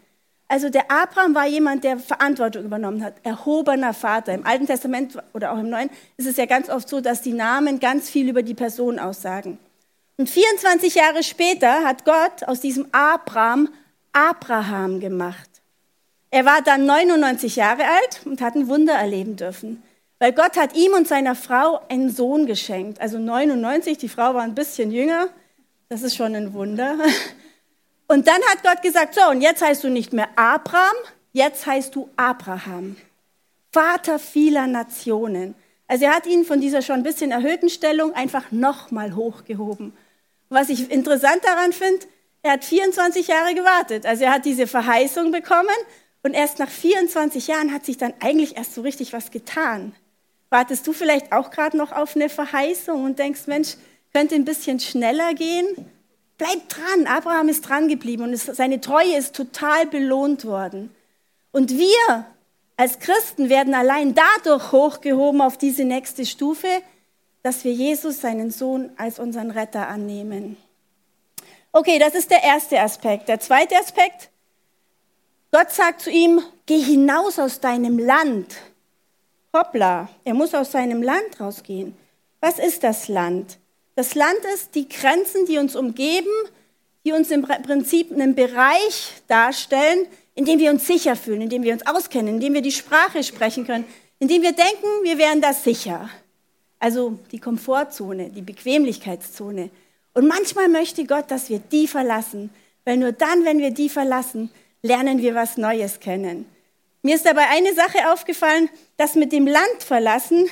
Also 0.49 0.71
der 0.71 0.91
Abraham 0.91 1.35
war 1.35 1.47
jemand, 1.47 1.85
der 1.85 1.99
Verantwortung 1.99 2.65
übernommen 2.65 3.05
hat, 3.05 3.17
erhobener 3.23 3.93
Vater. 3.93 4.33
Im 4.33 4.47
Alten 4.47 4.67
Testament 4.67 5.19
oder 5.35 5.53
auch 5.53 5.59
im 5.59 5.69
Neuen 5.69 5.91
ist 6.17 6.27
es 6.27 6.39
ja 6.39 6.47
ganz 6.47 6.71
oft 6.71 6.89
so, 6.89 7.03
dass 7.03 7.21
die 7.21 7.35
Namen 7.35 7.79
ganz 7.79 8.09
viel 8.09 8.31
über 8.31 8.43
die 8.43 8.55
Person 8.55 8.99
aussagen. 8.99 9.59
Und 10.17 10.31
24 10.31 10.95
Jahre 10.95 11.23
später 11.23 11.85
hat 11.85 12.07
Gott 12.07 12.45
aus 12.47 12.61
diesem 12.61 12.87
Abraham 12.93 13.69
Abraham 14.13 15.01
gemacht. 15.01 15.48
Er 16.31 16.45
war 16.45 16.63
dann 16.63 16.85
99 16.85 17.57
Jahre 17.57 17.85
alt 17.85 18.21
und 18.25 18.41
hat 18.41 18.55
ein 18.55 18.69
Wunder 18.69 18.95
erleben 18.95 19.37
dürfen. 19.37 19.83
Weil 20.19 20.33
Gott 20.33 20.57
hat 20.57 20.77
ihm 20.77 20.93
und 20.93 21.07
seiner 21.07 21.35
Frau 21.35 21.81
einen 21.89 22.11
Sohn 22.11 22.47
geschenkt. 22.47 23.01
Also 23.01 23.19
99, 23.19 23.99
die 23.99 24.09
Frau 24.09 24.35
war 24.35 24.43
ein 24.43 24.55
bisschen 24.55 24.91
jünger. 24.91 25.29
Das 25.89 26.03
ist 26.03 26.17
schon 26.17 26.35
ein 26.35 26.53
Wunder. 26.53 26.99
Und 28.11 28.27
dann 28.27 28.41
hat 28.51 28.63
Gott 28.63 28.81
gesagt, 28.81 29.15
so, 29.15 29.21
und 29.29 29.43
jetzt 29.43 29.61
heißt 29.61 29.85
du 29.85 29.91
nicht 29.91 30.15
mehr 30.15 30.31
Abraham, 30.35 30.97
jetzt 31.35 31.67
heißt 31.67 31.95
du 31.95 32.09
Abraham. 32.17 32.97
Vater 33.71 34.19
vieler 34.19 34.67
Nationen. 34.67 35.55
Also 35.87 36.07
er 36.07 36.17
hat 36.17 36.27
ihn 36.27 36.45
von 36.45 36.59
dieser 36.59 36.81
schon 36.81 36.97
ein 36.97 37.03
bisschen 37.03 37.33
erhöhten 37.33 37.69
Stellung 37.69 38.15
einfach 38.15 38.51
nochmal 38.51 39.15
hochgehoben. 39.15 39.93
Was 40.49 40.71
ich 40.71 40.91
interessant 40.91 41.45
daran 41.45 41.75
finde, 41.75 42.07
er 42.43 42.53
hat 42.53 42.65
24 42.65 43.29
Jahre 43.29 43.55
gewartet. 43.55 44.07
Also 44.07 44.25
er 44.25 44.33
hat 44.33 44.47
diese 44.47 44.67
Verheißung 44.67 45.31
bekommen 45.31 45.69
und 46.23 46.35
erst 46.35 46.59
nach 46.59 46.69
24 46.69 47.47
Jahren 47.47 47.73
hat 47.73 47.85
sich 47.85 47.97
dann 47.97 48.15
eigentlich 48.21 48.57
erst 48.57 48.75
so 48.75 48.83
richtig 48.83 49.13
was 49.13 49.31
getan. 49.31 49.95
Wartest 50.51 50.87
du 50.87 50.93
vielleicht 50.93 51.33
auch 51.33 51.51
gerade 51.51 51.77
noch 51.77 51.93
auf 51.93 52.17
eine 52.17 52.29
Verheißung 52.29 53.05
und 53.05 53.19
denkst, 53.19 53.47
Mensch, 53.47 53.77
könnte 54.13 54.35
ein 54.35 54.45
bisschen 54.45 54.81
schneller 54.81 55.35
gehen? 55.35 55.67
Bleib 56.39 56.69
dran. 56.69 57.07
Abraham 57.07 57.49
ist 57.49 57.69
dran 57.69 57.89
geblieben 57.89 58.23
und 58.23 58.37
seine 58.37 58.81
Treue 58.81 59.17
ist 59.17 59.35
total 59.35 59.87
belohnt 59.87 60.45
worden. 60.45 60.95
Und 61.53 61.77
wir 61.77 62.27
als 62.77 63.01
Christen 63.01 63.49
werden 63.49 63.75
allein 63.75 64.15
dadurch 64.15 64.73
hochgehoben 64.73 65.41
auf 65.41 65.59
diese 65.59 65.85
nächste 65.85 66.25
Stufe, 66.25 66.69
dass 67.43 67.65
wir 67.65 67.73
Jesus, 67.73 68.21
seinen 68.21 68.51
Sohn, 68.51 68.91
als 68.97 69.19
unseren 69.19 69.51
Retter 69.51 69.89
annehmen. 69.89 70.57
Okay, 71.73 71.99
das 71.99 72.15
ist 72.15 72.31
der 72.31 72.43
erste 72.45 72.81
Aspekt. 72.81 73.29
Der 73.29 73.41
zweite 73.41 73.77
Aspekt, 73.77 74.31
Gott 75.51 75.71
sagt 75.71 76.03
zu 76.03 76.11
ihm, 76.11 76.43
geh 76.67 76.79
hinaus 76.79 77.39
aus 77.39 77.61
deinem 77.61 77.99
Land. 77.99 78.55
Hoppla, 79.55 80.11
er 80.25 80.35
muss 80.35 80.55
aus 80.55 80.73
seinem 80.73 81.03
Land 81.03 81.41
rausgehen. 81.41 81.97
Was 82.41 82.59
ist 82.59 82.85
das 82.85 83.09
Land? 83.09 83.59
Das 83.95 84.15
Land 84.15 84.41
ist 84.55 84.75
die 84.75 84.89
Grenzen, 84.89 85.47
die 85.47 85.57
uns 85.57 85.75
umgeben, 85.75 86.31
die 87.05 87.13
uns 87.13 87.31
im 87.31 87.43
Prinzip 87.43 88.13
einen 88.13 88.35
Bereich 88.35 89.15
darstellen, 89.27 90.07
in 90.35 90.45
dem 90.45 90.59
wir 90.59 90.71
uns 90.71 90.87
sicher 90.87 91.17
fühlen, 91.17 91.41
in 91.41 91.49
dem 91.49 91.63
wir 91.63 91.73
uns 91.73 91.87
auskennen, 91.87 92.35
in 92.35 92.41
dem 92.41 92.53
wir 92.53 92.63
die 92.63 92.71
Sprache 92.71 93.25
sprechen 93.25 93.67
können, 93.67 93.87
in 94.19 94.29
dem 94.29 94.43
wir 94.43 94.53
denken, 94.53 94.87
wir 95.03 95.17
wären 95.17 95.41
da 95.41 95.55
sicher. 95.55 96.11
Also 96.79 97.19
die 97.33 97.41
Komfortzone, 97.41 98.29
die 98.29 98.43
Bequemlichkeitszone. 98.43 99.71
Und 100.13 100.29
manchmal 100.29 100.69
möchte 100.69 101.07
Gott, 101.07 101.31
dass 101.31 101.49
wir 101.49 101.59
die 101.59 101.89
verlassen, 101.89 102.51
weil 102.85 102.99
nur 102.99 103.13
dann, 103.13 103.47
wenn 103.47 103.59
wir 103.59 103.71
die 103.71 103.89
verlassen, 103.89 104.51
lernen 104.83 105.23
wir 105.23 105.35
was 105.35 105.57
Neues 105.57 106.01
kennen. 106.01 106.47
Mir 107.03 107.15
ist 107.15 107.27
dabei 107.27 107.49
eine 107.49 107.75
Sache 107.75 108.13
aufgefallen, 108.13 108.69
dass 108.97 109.15
mit 109.15 109.33
dem 109.33 109.47
Land 109.47 109.83
verlassen 109.85 110.49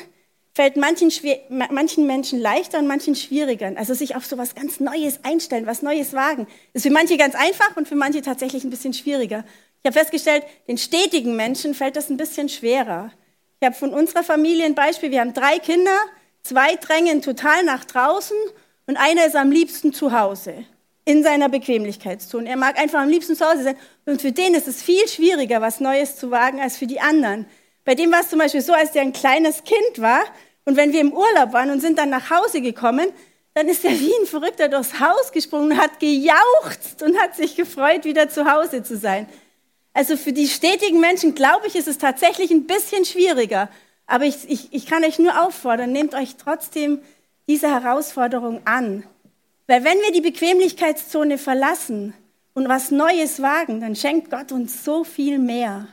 fällt 0.55 0.77
manchen, 0.77 1.13
manchen 1.51 2.07
Menschen 2.07 2.41
leichter 2.41 2.79
und 2.79 2.87
manchen 2.87 3.15
schwieriger. 3.15 3.75
Also 3.77 3.93
sich 3.93 4.17
auf 4.17 4.25
so 4.25 4.39
was 4.39 4.55
ganz 4.55 4.81
Neues 4.81 5.21
einstellen, 5.23 5.67
was 5.67 5.83
Neues 5.83 6.15
wagen. 6.15 6.47
Ist 6.73 6.85
für 6.85 6.91
manche 6.91 7.19
ganz 7.19 7.35
einfach 7.35 7.77
und 7.77 7.87
für 7.87 7.95
manche 7.95 8.23
tatsächlich 8.23 8.65
ein 8.65 8.71
bisschen 8.71 8.95
schwieriger. 8.95 9.45
Ich 9.83 9.87
habe 9.87 9.99
festgestellt, 9.99 10.45
den 10.67 10.79
stetigen 10.79 11.37
Menschen 11.37 11.75
fällt 11.75 11.95
das 11.97 12.09
ein 12.09 12.17
bisschen 12.17 12.49
schwerer. 12.49 13.13
Ich 13.61 13.67
habe 13.67 13.77
von 13.77 13.93
unserer 13.93 14.23
Familie 14.23 14.65
ein 14.65 14.75
Beispiel. 14.75 15.11
Wir 15.11 15.21
haben 15.21 15.35
drei 15.35 15.59
Kinder, 15.59 15.99
zwei 16.43 16.77
drängen 16.77 17.21
total 17.21 17.63
nach 17.65 17.85
draußen 17.85 18.37
und 18.87 18.97
einer 18.97 19.27
ist 19.27 19.37
am 19.37 19.51
liebsten 19.51 19.93
zu 19.93 20.19
Hause 20.19 20.65
in 21.07 21.23
seiner 21.23 21.49
Bequemlichkeitszone. 21.49 22.49
Er 22.49 22.57
mag 22.57 22.79
einfach 22.79 23.01
am 23.01 23.09
liebsten 23.09 23.37
zu 23.37 23.49
Hause 23.49 23.63
sein. 23.63 23.77
Und 24.05 24.21
für 24.21 24.33
den 24.33 24.55
ist 24.55 24.69
es 24.69 24.83
viel 24.83 25.09
schwieriger, 25.09 25.63
was 25.63 25.81
Neues 25.81 26.17
zu 26.17 26.31
wagen, 26.31 26.61
als 26.61 26.77
für 26.77 26.87
die 26.87 27.01
anderen. 27.01 27.47
Bei 27.85 27.95
dem 27.95 28.13
war 28.13 28.21
es 28.21 28.29
zum 28.29 28.41
Beispiel 28.41 28.61
so, 28.61 28.75
als 28.75 28.93
der 28.93 29.03
ein 29.03 29.13
kleines 29.13 29.65
Kind 29.65 30.01
war, 30.01 30.21
und 30.65 30.77
wenn 30.77 30.93
wir 30.93 31.01
im 31.01 31.13
Urlaub 31.13 31.53
waren 31.53 31.71
und 31.71 31.81
sind 31.81 31.97
dann 31.97 32.11
nach 32.11 32.29
Hause 32.29 32.61
gekommen, 32.61 33.07
dann 33.55 33.69
ist 33.69 33.85
er 33.85 33.93
wie 33.93 34.13
ein 34.21 34.27
Verrückter 34.27 34.69
durchs 34.69 35.01
Haus 35.01 35.31
gesprungen 35.33 35.79
hat 35.79 36.01
gejauchzt 36.01 37.03
und 37.03 37.17
hat 37.19 37.37
sich 37.37 37.55
gefreut, 37.55 38.05
wieder 38.05 38.29
zu 38.29 38.51
Hause 38.51 38.83
zu 38.83 38.97
sein. 38.97 39.29
Also 39.95 40.17
für 40.17 40.33
die 40.33 40.49
stetigen 40.49 41.01
Menschen, 41.01 41.37
glaube 41.37 41.69
ich, 41.69 41.77
ist 41.77 41.87
es 41.89 41.99
tatsächlich 41.99 42.51
ein 42.51 42.67
bisschen 42.67 43.05
schwieriger. 43.05 43.71
Aber 44.07 44.25
ich, 44.25 44.51
ich, 44.51 44.73
ich 44.73 44.87
kann 44.87 45.05
euch 45.05 45.21
nur 45.21 45.41
auffordern, 45.41 45.93
nehmt 45.93 46.15
euch 46.15 46.35
trotzdem 46.37 47.01
diese 47.47 47.71
Herausforderung 47.71 48.61
an. 48.67 49.05
Weil 49.67 49.85
wenn 49.85 49.99
wir 49.99 50.13
die 50.13 50.21
Bequemlichkeitszone 50.21 51.39
verlassen 51.39 52.15
und 52.55 52.69
was 52.69 52.91
Neues 52.91 53.43
wagen, 53.43 53.81
dann 53.81 53.97
schenkt 53.97 54.31
Gott 54.31 54.53
uns 54.53 54.85
so 54.85 55.05
viel 55.05 55.39
mehr. 55.39 55.89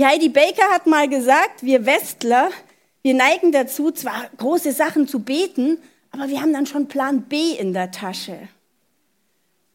Heidi 0.00 0.30
Baker 0.30 0.68
hat 0.70 0.86
mal 0.86 1.08
gesagt, 1.08 1.62
wir 1.62 1.86
Westler, 1.86 2.50
wir 3.02 3.14
neigen 3.14 3.52
dazu, 3.52 3.90
zwar 3.90 4.28
große 4.36 4.72
Sachen 4.72 5.06
zu 5.06 5.20
beten, 5.20 5.78
aber 6.10 6.28
wir 6.28 6.40
haben 6.40 6.52
dann 6.52 6.66
schon 6.66 6.88
Plan 6.88 7.22
B 7.22 7.52
in 7.52 7.72
der 7.72 7.90
Tasche. 7.90 8.48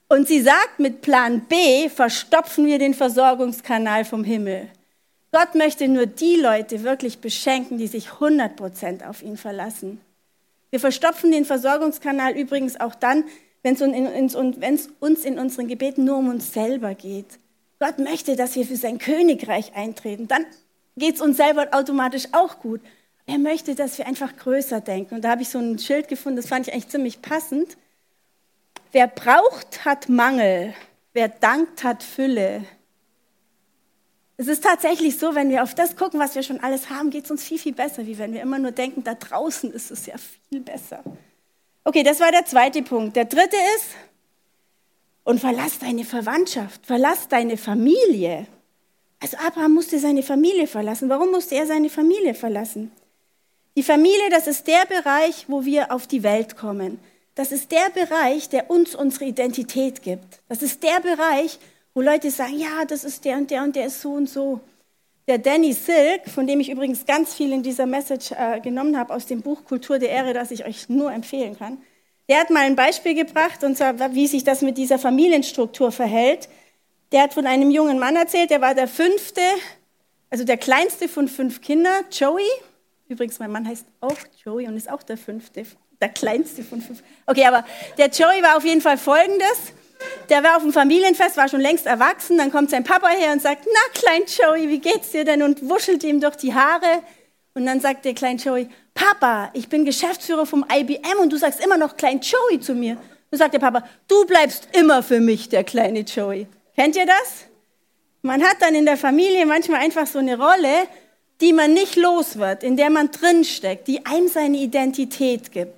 Und 0.09 0.27
sie 0.27 0.41
sagt, 0.41 0.79
mit 0.79 1.01
Plan 1.01 1.41
B 1.47 1.89
verstopfen 1.89 2.65
wir 2.65 2.79
den 2.79 2.93
Versorgungskanal 2.93 4.05
vom 4.05 4.23
Himmel. 4.23 4.67
Gott 5.31 5.55
möchte 5.55 5.87
nur 5.87 6.05
die 6.05 6.37
Leute 6.37 6.83
wirklich 6.83 7.19
beschenken, 7.19 7.77
die 7.77 7.87
sich 7.87 8.07
100% 8.07 9.05
auf 9.07 9.21
ihn 9.21 9.37
verlassen. 9.37 9.99
Wir 10.69 10.79
verstopfen 10.79 11.31
den 11.31 11.45
Versorgungskanal 11.45 12.37
übrigens 12.37 12.79
auch 12.79 12.95
dann, 12.95 13.23
wenn 13.63 13.73
es 13.75 14.35
uns 14.99 15.25
in 15.25 15.39
unseren 15.39 15.67
Gebeten 15.67 16.05
nur 16.05 16.17
um 16.17 16.29
uns 16.29 16.53
selber 16.53 16.93
geht. 16.95 17.39
Gott 17.79 17.99
möchte, 17.99 18.35
dass 18.35 18.55
wir 18.55 18.65
für 18.65 18.75
sein 18.75 18.97
Königreich 18.97 19.75
eintreten. 19.75 20.27
Dann 20.27 20.45
geht 20.95 21.15
es 21.15 21.21
uns 21.21 21.37
selber 21.37 21.67
automatisch 21.71 22.25
auch 22.31 22.59
gut. 22.59 22.81
Er 23.25 23.37
möchte, 23.37 23.75
dass 23.75 23.97
wir 23.97 24.07
einfach 24.07 24.35
größer 24.37 24.81
denken. 24.81 25.15
Und 25.15 25.23
da 25.23 25.31
habe 25.31 25.41
ich 25.41 25.49
so 25.49 25.59
ein 25.59 25.77
Schild 25.79 26.07
gefunden, 26.07 26.37
das 26.37 26.47
fand 26.47 26.67
ich 26.67 26.73
eigentlich 26.73 26.87
ziemlich 26.87 27.21
passend. 27.21 27.77
Wer 28.93 29.07
braucht, 29.07 29.85
hat 29.85 30.07
Mangel. 30.07 30.73
Wer 31.13 31.27
dankt, 31.27 31.83
hat 31.83 32.03
Fülle. 32.03 32.63
Es 34.37 34.47
ist 34.47 34.63
tatsächlich 34.63 35.17
so, 35.17 35.33
wenn 35.33 35.49
wir 35.49 35.63
auf 35.63 35.73
das 35.73 35.95
gucken, 35.95 36.19
was 36.19 36.35
wir 36.35 36.43
schon 36.43 36.59
alles 36.59 36.89
haben, 36.91 37.09
geht 37.09 37.25
es 37.25 37.31
uns 37.31 37.43
viel, 37.43 37.57
viel 37.57 37.73
besser, 37.73 38.05
wie 38.05 38.19
wenn 38.19 38.33
wir 38.33 38.41
immer 38.41 38.59
nur 38.59 38.71
denken, 38.71 39.03
da 39.03 39.15
draußen 39.15 39.71
ist 39.73 39.89
es 39.89 40.05
ja 40.05 40.15
viel 40.49 40.61
besser. 40.61 41.03
Okay, 41.83 42.03
das 42.03 42.19
war 42.19 42.31
der 42.31 42.45
zweite 42.45 42.83
Punkt. 42.83 43.15
Der 43.15 43.25
dritte 43.25 43.57
ist, 43.75 43.95
und 45.27 45.41
verlass 45.41 45.79
deine 45.79 46.05
Verwandtschaft, 46.05 46.85
verlass 46.85 47.27
deine 47.27 47.57
Familie. 47.57 48.47
Also 49.19 49.35
Abraham 49.45 49.73
musste 49.73 49.99
seine 49.99 50.23
Familie 50.23 50.67
verlassen. 50.67 51.09
Warum 51.09 51.31
musste 51.31 51.55
er 51.55 51.67
seine 51.67 51.89
Familie 51.89 52.33
verlassen? 52.33 52.93
Die 53.75 53.83
Familie, 53.83 54.29
das 54.29 54.47
ist 54.47 54.67
der 54.67 54.85
Bereich, 54.85 55.45
wo 55.49 55.65
wir 55.65 55.91
auf 55.91 56.07
die 56.07 56.23
Welt 56.23 56.55
kommen. 56.55 56.99
Das 57.35 57.51
ist 57.51 57.71
der 57.71 57.89
Bereich, 57.89 58.47
der 58.47 58.69
uns 58.69 58.95
unsere 58.95 59.25
Identität 59.25 60.01
gibt. 60.01 60.39
Das 60.47 60.61
ist 60.61 60.81
der 60.81 61.01
Bereich, 61.01 61.59
wo 61.97 62.01
Leute 62.01 62.29
sagen, 62.29 62.59
ja, 62.59 62.85
das 62.87 63.03
ist 63.03 63.25
der 63.25 63.37
und 63.37 63.49
der 63.49 63.63
und 63.63 63.75
der 63.75 63.87
ist 63.87 64.01
so 64.01 64.11
und 64.11 64.29
so. 64.29 64.59
Der 65.27 65.39
Danny 65.39 65.73
Silk, 65.73 66.29
von 66.29 66.45
dem 66.45 66.59
ich 66.59 66.69
übrigens 66.69 67.07
ganz 67.07 67.33
viel 67.33 67.51
in 67.51 67.63
dieser 67.63 67.87
Message 67.87 68.33
äh, 68.33 68.59
genommen 68.59 68.95
habe 68.99 69.11
aus 69.15 69.25
dem 69.25 69.41
Buch 69.41 69.65
Kultur 69.65 69.97
der 69.97 70.09
Ehre, 70.09 70.33
das 70.33 70.51
ich 70.51 70.63
euch 70.63 70.89
nur 70.89 71.11
empfehlen 71.11 71.57
kann, 71.57 71.79
der 72.29 72.39
hat 72.39 72.51
mal 72.51 72.65
ein 72.65 72.75
Beispiel 72.75 73.15
gebracht, 73.15 73.63
und 73.63 73.75
zwar, 73.75 74.13
wie 74.13 74.27
sich 74.27 74.43
das 74.43 74.61
mit 74.61 74.77
dieser 74.77 74.99
Familienstruktur 74.99 75.91
verhält. 75.91 76.49
Der 77.11 77.23
hat 77.23 77.33
von 77.33 77.47
einem 77.47 77.71
jungen 77.71 77.97
Mann 77.97 78.15
erzählt, 78.15 78.51
der 78.51 78.61
war 78.61 78.75
der 78.75 78.87
fünfte, 78.87 79.41
also 80.29 80.43
der 80.43 80.57
kleinste 80.57 81.09
von 81.09 81.27
fünf 81.27 81.61
Kindern, 81.61 82.05
Joey, 82.11 82.45
Übrigens, 83.09 83.39
mein 83.39 83.51
Mann 83.51 83.67
heißt 83.67 83.87
auch 84.01 84.17
Joey 84.45 84.67
und 84.67 84.77
ist 84.77 84.91
auch 84.91 85.01
der 85.01 85.17
fünfte, 85.17 85.65
der 85.99 86.09
kleinste 86.09 86.61
von 86.61 86.79
fünf. 86.79 87.01
Okay, 87.25 87.45
aber 87.45 87.65
der 87.97 88.09
Joey 88.09 88.43
war 88.43 88.57
auf 88.57 88.65
jeden 88.65 88.81
Fall 88.81 88.99
folgendes. 88.99 89.73
Der 90.29 90.43
war 90.43 90.57
auf 90.57 90.63
dem 90.63 90.73
Familienfest, 90.73 91.37
war 91.37 91.47
schon 91.47 91.61
längst 91.61 91.85
erwachsen. 91.85 92.37
Dann 92.37 92.51
kommt 92.51 92.69
sein 92.69 92.83
Papa 92.83 93.07
her 93.09 93.31
und 93.31 93.41
sagt, 93.41 93.65
na, 93.65 93.99
klein 93.99 94.23
Joey, 94.25 94.69
wie 94.69 94.79
geht's 94.79 95.11
dir 95.11 95.23
denn? 95.25 95.41
Und 95.41 95.69
wuschelt 95.69 96.03
ihm 96.03 96.19
durch 96.19 96.35
die 96.35 96.53
Haare. 96.53 97.03
Und 97.53 97.65
dann 97.65 97.79
sagt 97.79 98.05
der 98.05 98.13
kleine 98.13 98.39
Joey, 98.39 98.69
Papa, 98.93 99.49
ich 99.53 99.69
bin 99.69 99.85
Geschäftsführer 99.85 100.45
vom 100.45 100.65
IBM 100.71 101.19
und 101.19 101.31
du 101.31 101.37
sagst 101.37 101.63
immer 101.63 101.77
noch 101.77 101.97
klein 101.97 102.19
Joey 102.19 102.59
zu 102.59 102.73
mir. 102.73 102.97
Dann 103.31 103.37
sagt 103.37 103.53
der 103.53 103.59
Papa, 103.59 103.83
du 104.07 104.25
bleibst 104.25 104.67
immer 104.73 105.01
für 105.03 105.19
mich, 105.19 105.49
der 105.49 105.63
kleine 105.63 106.01
Joey. 106.01 106.47
Kennt 106.75 106.95
ihr 106.95 107.05
das? 107.05 107.45
Man 108.21 108.43
hat 108.43 108.57
dann 108.61 108.75
in 108.75 108.85
der 108.85 108.97
Familie 108.97 109.45
manchmal 109.45 109.79
einfach 109.79 110.07
so 110.07 110.19
eine 110.19 110.37
Rolle, 110.37 110.87
die 111.41 111.53
man 111.53 111.73
nicht 111.73 111.95
los 111.95 112.37
wird, 112.37 112.63
in 112.63 112.77
der 112.77 112.89
man 112.89 113.11
drinsteckt, 113.11 113.87
die 113.87 114.05
einem 114.05 114.27
seine 114.27 114.57
Identität 114.57 115.51
gibt. 115.51 115.73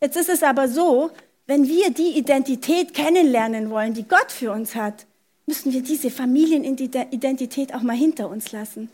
Jetzt 0.00 0.16
ist 0.16 0.28
es 0.28 0.42
aber 0.42 0.68
so, 0.68 1.10
wenn 1.50 1.66
wir 1.66 1.90
die 1.90 2.16
Identität 2.16 2.94
kennenlernen 2.94 3.70
wollen, 3.70 3.92
die 3.92 4.06
Gott 4.06 4.30
für 4.30 4.52
uns 4.52 4.76
hat, 4.76 5.04
müssen 5.46 5.72
wir 5.72 5.82
diese 5.82 6.08
Familienidentität 6.08 7.74
auch 7.74 7.82
mal 7.82 7.96
hinter 7.96 8.30
uns 8.30 8.52
lassen. 8.52 8.88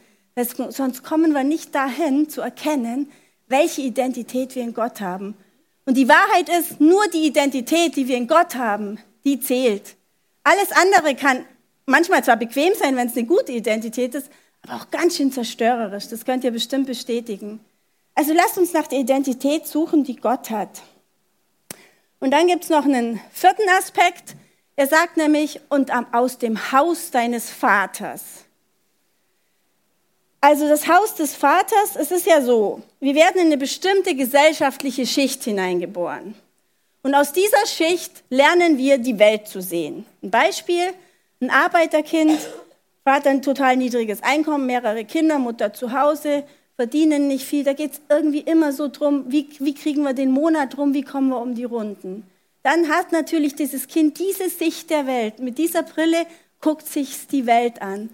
Sonst 0.70 1.02
kommen 1.02 1.34
wir 1.34 1.44
nicht 1.44 1.74
dahin 1.74 2.30
zu 2.30 2.40
erkennen, 2.40 3.12
welche 3.46 3.82
Identität 3.82 4.54
wir 4.54 4.62
in 4.62 4.72
Gott 4.72 5.02
haben. 5.02 5.34
Und 5.84 5.98
die 5.98 6.08
Wahrheit 6.08 6.48
ist, 6.48 6.80
nur 6.80 7.06
die 7.08 7.26
Identität, 7.26 7.94
die 7.94 8.08
wir 8.08 8.16
in 8.16 8.26
Gott 8.26 8.54
haben, 8.54 8.98
die 9.26 9.38
zählt. 9.38 9.94
Alles 10.42 10.72
andere 10.72 11.14
kann 11.14 11.44
manchmal 11.84 12.24
zwar 12.24 12.38
bequem 12.38 12.72
sein, 12.72 12.96
wenn 12.96 13.08
es 13.08 13.16
eine 13.18 13.26
gute 13.26 13.52
Identität 13.52 14.14
ist, 14.14 14.30
aber 14.62 14.76
auch 14.76 14.90
ganz 14.90 15.18
schön 15.18 15.30
zerstörerisch. 15.30 16.08
Das 16.08 16.24
könnt 16.24 16.42
ihr 16.42 16.52
bestimmt 16.52 16.86
bestätigen. 16.86 17.60
Also 18.14 18.32
lasst 18.32 18.56
uns 18.56 18.72
nach 18.72 18.86
der 18.86 19.00
Identität 19.00 19.66
suchen, 19.66 20.04
die 20.04 20.16
Gott 20.16 20.48
hat. 20.48 20.80
Und 22.26 22.32
dann 22.32 22.48
gibt 22.48 22.64
es 22.64 22.70
noch 22.70 22.84
einen 22.84 23.20
vierten 23.30 23.68
Aspekt. 23.78 24.34
Er 24.74 24.88
sagt 24.88 25.16
nämlich, 25.16 25.60
und 25.68 25.92
aus 26.12 26.38
dem 26.38 26.72
Haus 26.72 27.12
deines 27.12 27.50
Vaters. 27.50 28.44
Also 30.40 30.68
das 30.68 30.88
Haus 30.88 31.14
des 31.14 31.36
Vaters, 31.36 31.94
es 31.94 32.10
ist 32.10 32.26
ja 32.26 32.42
so, 32.42 32.82
wir 32.98 33.14
werden 33.14 33.40
in 33.40 33.46
eine 33.46 33.56
bestimmte 33.56 34.16
gesellschaftliche 34.16 35.06
Schicht 35.06 35.44
hineingeboren. 35.44 36.34
Und 37.04 37.14
aus 37.14 37.32
dieser 37.32 37.64
Schicht 37.64 38.24
lernen 38.28 38.76
wir 38.76 38.98
die 38.98 39.20
Welt 39.20 39.46
zu 39.46 39.62
sehen. 39.62 40.04
Ein 40.20 40.32
Beispiel, 40.32 40.94
ein 41.40 41.50
Arbeiterkind 41.50 42.40
Vater 43.04 43.30
ein 43.30 43.40
total 43.40 43.76
niedriges 43.76 44.20
Einkommen, 44.24 44.66
mehrere 44.66 45.04
Kinder, 45.04 45.38
Mutter 45.38 45.72
zu 45.72 45.92
Hause, 45.92 46.42
verdienen 46.76 47.28
nicht 47.28 47.46
viel. 47.46 47.64
Da 47.64 47.72
geht 47.72 47.92
es 47.92 48.00
irgendwie 48.08 48.40
immer 48.40 48.72
so 48.72 48.88
drum, 48.88 49.24
wie, 49.28 49.48
wie 49.58 49.74
kriegen 49.74 50.02
wir 50.02 50.12
den 50.12 50.30
Monat 50.30 50.78
rum, 50.78 50.94
wie 50.94 51.02
kommen 51.02 51.30
wir 51.30 51.40
um 51.40 51.54
die 51.54 51.64
Runden. 51.64 52.24
Dann 52.62 52.88
hat 52.88 53.12
natürlich 53.12 53.54
dieses 53.54 53.88
Kind 53.88 54.18
diese 54.18 54.48
Sicht 54.48 54.90
der 54.90 55.06
Welt. 55.06 55.38
Mit 55.38 55.58
dieser 55.58 55.82
Brille 55.82 56.26
guckt 56.60 56.86
sich 56.86 57.26
die 57.28 57.46
Welt 57.46 57.80
an. 57.80 58.10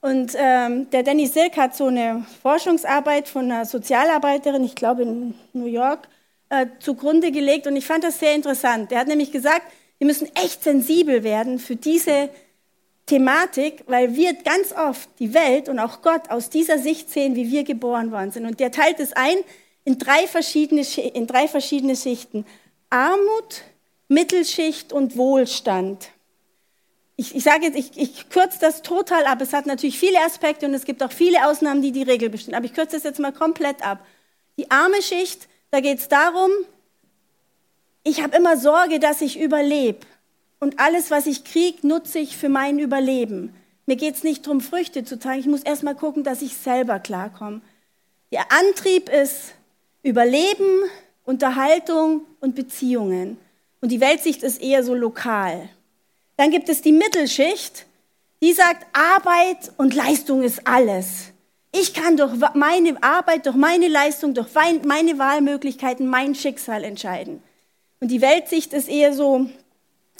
Und 0.00 0.32
ähm, 0.36 0.88
der 0.90 1.02
Danny 1.02 1.26
Silk 1.26 1.56
hat 1.56 1.76
so 1.76 1.86
eine 1.86 2.24
Forschungsarbeit 2.40 3.28
von 3.28 3.50
einer 3.50 3.66
Sozialarbeiterin, 3.66 4.64
ich 4.64 4.74
glaube 4.74 5.02
in 5.02 5.34
New 5.52 5.66
York, 5.66 6.08
äh, 6.48 6.66
zugrunde 6.78 7.32
gelegt. 7.32 7.66
Und 7.66 7.76
ich 7.76 7.86
fand 7.86 8.04
das 8.04 8.18
sehr 8.18 8.34
interessant. 8.34 8.92
Er 8.92 9.00
hat 9.00 9.08
nämlich 9.08 9.32
gesagt, 9.32 9.62
wir 9.98 10.06
müssen 10.06 10.28
echt 10.34 10.62
sensibel 10.62 11.22
werden 11.22 11.58
für 11.58 11.76
diese 11.76 12.30
Thematik, 13.10 13.82
weil 13.88 14.14
wir 14.14 14.34
ganz 14.34 14.72
oft 14.72 15.08
die 15.18 15.34
Welt 15.34 15.68
und 15.68 15.80
auch 15.80 16.00
Gott 16.00 16.30
aus 16.30 16.48
dieser 16.48 16.78
Sicht 16.78 17.10
sehen, 17.10 17.34
wie 17.34 17.50
wir 17.50 17.64
geboren 17.64 18.12
worden 18.12 18.30
sind. 18.30 18.46
Und 18.46 18.60
der 18.60 18.70
teilt 18.70 19.00
es 19.00 19.12
ein 19.12 19.38
in 19.84 19.98
drei 19.98 20.28
verschiedene, 20.28 20.82
in 20.82 21.26
drei 21.26 21.48
verschiedene 21.48 21.96
Schichten. 21.96 22.46
Armut, 22.88 23.62
Mittelschicht 24.06 24.92
und 24.92 25.16
Wohlstand. 25.16 26.10
Ich, 27.16 27.34
ich 27.34 27.42
sage 27.42 27.66
jetzt, 27.66 27.76
ich, 27.76 27.98
ich 27.98 28.30
kürze 28.30 28.60
das 28.60 28.82
total 28.82 29.24
ab. 29.24 29.40
Es 29.40 29.52
hat 29.52 29.66
natürlich 29.66 29.98
viele 29.98 30.20
Aspekte 30.24 30.66
und 30.66 30.74
es 30.74 30.84
gibt 30.84 31.02
auch 31.02 31.10
viele 31.10 31.48
Ausnahmen, 31.48 31.82
die 31.82 31.90
die 31.90 32.04
Regel 32.04 32.30
bestimmen. 32.30 32.54
Aber 32.54 32.66
ich 32.66 32.74
kürze 32.74 32.94
das 32.94 33.02
jetzt 33.02 33.18
mal 33.18 33.32
komplett 33.32 33.84
ab. 33.84 34.06
Die 34.56 34.70
arme 34.70 35.02
Schicht, 35.02 35.48
da 35.72 35.80
geht 35.80 35.98
es 35.98 36.06
darum, 36.06 36.50
ich 38.04 38.22
habe 38.22 38.36
immer 38.36 38.56
Sorge, 38.56 39.00
dass 39.00 39.20
ich 39.20 39.40
überlebe. 39.40 40.06
Und 40.60 40.78
alles, 40.78 41.10
was 41.10 41.26
ich 41.26 41.44
kriege, 41.44 41.86
nutze 41.86 42.18
ich 42.18 42.36
für 42.36 42.50
mein 42.50 42.78
Überleben. 42.78 43.54
Mir 43.86 43.96
geht 43.96 44.14
es 44.14 44.22
nicht 44.22 44.46
darum, 44.46 44.60
Früchte 44.60 45.04
zu 45.04 45.18
tragen. 45.18 45.40
Ich 45.40 45.46
muss 45.46 45.62
erst 45.62 45.82
mal 45.82 45.94
gucken, 45.94 46.22
dass 46.22 46.42
ich 46.42 46.56
selber 46.56 47.00
klarkomme. 47.00 47.62
Der 48.30 48.52
Antrieb 48.52 49.08
ist 49.08 49.54
Überleben, 50.02 50.84
Unterhaltung 51.24 52.22
und 52.40 52.54
Beziehungen. 52.54 53.38
Und 53.80 53.90
die 53.90 54.00
Weltsicht 54.00 54.42
ist 54.42 54.62
eher 54.62 54.84
so 54.84 54.94
lokal. 54.94 55.68
Dann 56.36 56.50
gibt 56.50 56.68
es 56.68 56.82
die 56.82 56.92
Mittelschicht, 56.92 57.86
die 58.42 58.52
sagt, 58.52 58.86
Arbeit 58.92 59.72
und 59.76 59.94
Leistung 59.94 60.42
ist 60.42 60.66
alles. 60.66 61.32
Ich 61.72 61.94
kann 61.94 62.16
durch 62.16 62.32
meine 62.54 63.02
Arbeit, 63.02 63.46
durch 63.46 63.56
meine 63.56 63.88
Leistung, 63.88 64.34
durch 64.34 64.48
meine 64.84 65.18
Wahlmöglichkeiten 65.18 66.06
mein 66.06 66.34
Schicksal 66.34 66.84
entscheiden. 66.84 67.42
Und 68.00 68.08
die 68.08 68.20
Weltsicht 68.20 68.72
ist 68.72 68.88
eher 68.88 69.12
so, 69.12 69.48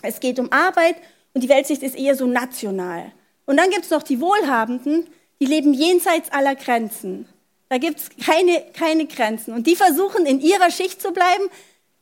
es 0.02 0.20
geht 0.20 0.38
um 0.38 0.52
Arbeit 0.52 0.96
und 1.34 1.42
die 1.42 1.48
Weltsicht 1.48 1.82
ist 1.82 1.96
eher 1.96 2.16
so 2.16 2.26
national. 2.26 3.12
Und 3.46 3.56
dann 3.56 3.70
gibt 3.70 3.84
es 3.84 3.90
noch 3.90 4.02
die 4.02 4.20
Wohlhabenden, 4.20 5.06
die 5.40 5.46
leben 5.46 5.72
jenseits 5.74 6.30
aller 6.32 6.54
Grenzen. 6.54 7.26
Da 7.68 7.78
gibt 7.78 8.00
es 8.00 8.10
keine, 8.24 8.64
keine 8.76 9.06
Grenzen. 9.06 9.54
Und 9.54 9.66
die 9.66 9.76
versuchen 9.76 10.26
in 10.26 10.40
ihrer 10.40 10.70
Schicht 10.70 11.00
zu 11.00 11.12
bleiben. 11.12 11.44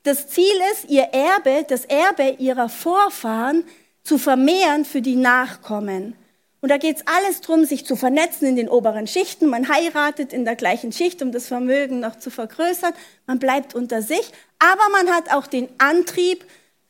Das 0.03 0.29
Ziel 0.29 0.45
ist, 0.73 0.89
ihr 0.89 1.09
Erbe, 1.13 1.65
das 1.69 1.85
Erbe 1.85 2.37
ihrer 2.39 2.69
Vorfahren 2.69 3.65
zu 4.03 4.17
vermehren 4.17 4.85
für 4.85 5.03
die 5.03 5.17
Nachkommen. 5.17 6.17
Und 6.61 6.71
da 6.71 6.79
geht 6.79 6.97
es 6.97 7.07
alles 7.07 7.41
darum, 7.41 7.65
sich 7.65 7.87
zu 7.87 7.95
vernetzen 7.95 8.49
in 8.49 8.57
den 8.57 8.69
oberen 8.69 9.07
Schichten. 9.07 9.47
Man 9.47 9.69
heiratet 9.69 10.33
in 10.33 10.45
der 10.45 10.57
gleichen 10.57 10.91
Schicht, 10.91 11.23
um 11.23 11.31
das 11.31 11.47
Vermögen 11.47 12.01
noch 12.01 12.17
zu 12.17 12.31
vergrößern. 12.31 12.95
Man 13.27 13.39
bleibt 13.39 13.75
unter 13.75 14.03
sich. 14.03 14.33
Aber 14.59 14.89
man 14.91 15.15
hat 15.15 15.33
auch 15.33 15.47
den 15.47 15.69
Antrieb, 15.79 16.45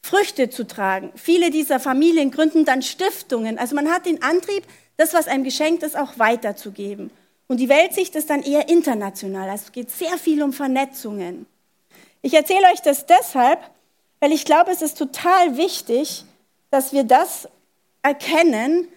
Früchte 0.09 0.49
zu 0.49 0.67
tragen. 0.67 1.13
Viele 1.15 1.51
dieser 1.51 1.81
Familien 1.81 2.31
gründen 2.31 2.65
dann 2.65 2.83
Stiftungen. 2.83 3.59
Also 3.59 3.75
man 3.75 3.91
hat 3.91 4.07
den 4.07 4.23
Antrieb, 4.23 4.65
das, 4.97 5.13
was 5.13 5.29
einem 5.29 5.45
geschenkt 5.45 5.83
ist, 5.83 5.97
auch 5.97 6.19
weiterzugeben. 6.19 7.11
Und 7.47 7.59
die 7.61 7.69
Weltsicht 7.69 8.17
ist 8.17 8.31
dann 8.31 8.43
eher 8.43 8.69
international. 8.69 9.49
Also 9.49 9.65
es 9.67 9.73
geht 9.73 9.91
sehr 9.91 10.19
viel 10.19 10.43
um 10.43 10.53
Vernetzungen. 10.53 11.47
Ich 12.23 12.35
erzähle 12.35 12.67
euch 12.73 12.81
das 12.81 13.07
deshalb, 13.07 13.61
weil 14.21 14.33
ich 14.33 14.45
glaube, 14.45 14.71
es 14.71 14.83
ist 14.83 14.99
total 14.99 15.57
wichtig, 15.57 16.25
dass 16.71 16.93
wir 16.93 17.05
das 17.05 17.49
erkennen, 18.03 18.89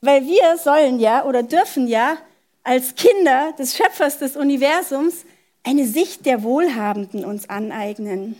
weil 0.00 0.26
wir 0.26 0.58
sollen 0.58 0.98
ja 0.98 1.24
oder 1.24 1.42
dürfen 1.42 1.86
ja 1.86 2.18
als 2.64 2.94
Kinder 2.94 3.52
des 3.58 3.76
Schöpfers 3.76 4.18
des 4.18 4.36
Universums 4.36 5.24
eine 5.64 5.86
Sicht 5.86 6.26
der 6.26 6.42
Wohlhabenden 6.42 7.24
uns 7.24 7.48
aneignen. 7.48 8.36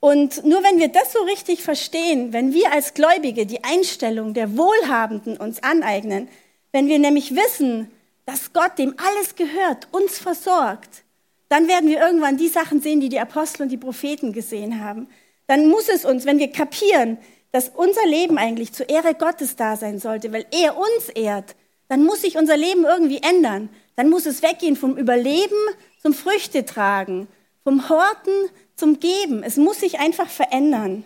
Und 0.00 0.44
nur 0.44 0.62
wenn 0.62 0.78
wir 0.78 0.88
das 0.88 1.12
so 1.12 1.22
richtig 1.22 1.62
verstehen, 1.62 2.32
wenn 2.32 2.52
wir 2.54 2.72
als 2.72 2.94
Gläubige 2.94 3.46
die 3.46 3.64
Einstellung 3.64 4.32
der 4.32 4.56
Wohlhabenden 4.56 5.36
uns 5.36 5.62
aneignen, 5.62 6.28
wenn 6.72 6.86
wir 6.86 6.98
nämlich 6.98 7.34
wissen, 7.34 7.90
dass 8.26 8.52
Gott 8.52 8.78
dem 8.78 8.94
alles 8.98 9.34
gehört, 9.34 9.88
uns 9.90 10.18
versorgt, 10.18 11.02
dann 11.48 11.66
werden 11.66 11.88
wir 11.88 11.98
irgendwann 11.98 12.36
die 12.36 12.48
Sachen 12.48 12.80
sehen, 12.80 13.00
die 13.00 13.08
die 13.08 13.18
Apostel 13.18 13.62
und 13.62 13.70
die 13.70 13.78
Propheten 13.78 14.32
gesehen 14.32 14.84
haben. 14.84 15.08
Dann 15.46 15.68
muss 15.68 15.88
es 15.88 16.04
uns, 16.04 16.26
wenn 16.26 16.38
wir 16.38 16.52
kapieren, 16.52 17.18
dass 17.52 17.70
unser 17.70 18.06
Leben 18.06 18.36
eigentlich 18.36 18.72
zur 18.72 18.88
Ehre 18.88 19.14
Gottes 19.14 19.56
da 19.56 19.76
sein 19.76 19.98
sollte, 19.98 20.32
weil 20.32 20.46
er 20.50 20.76
uns 20.76 21.08
ehrt, 21.14 21.56
dann 21.88 22.04
muss 22.04 22.20
sich 22.20 22.36
unser 22.36 22.56
Leben 22.56 22.84
irgendwie 22.84 23.22
ändern. 23.22 23.70
Dann 23.96 24.10
muss 24.10 24.26
es 24.26 24.42
weggehen 24.42 24.76
vom 24.76 24.96
Überleben 24.96 25.56
zum 26.02 26.12
Früchte 26.12 26.66
tragen, 26.66 27.26
vom 27.68 27.90
Horten 27.90 28.48
zum 28.76 28.98
Geben. 28.98 29.42
Es 29.42 29.58
muss 29.58 29.80
sich 29.80 29.98
einfach 29.98 30.30
verändern. 30.30 31.04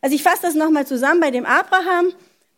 Also 0.00 0.16
ich 0.16 0.22
fasse 0.22 0.40
das 0.40 0.54
nochmal 0.54 0.86
zusammen 0.86 1.20
bei 1.20 1.30
dem 1.30 1.44
Abraham. 1.44 2.14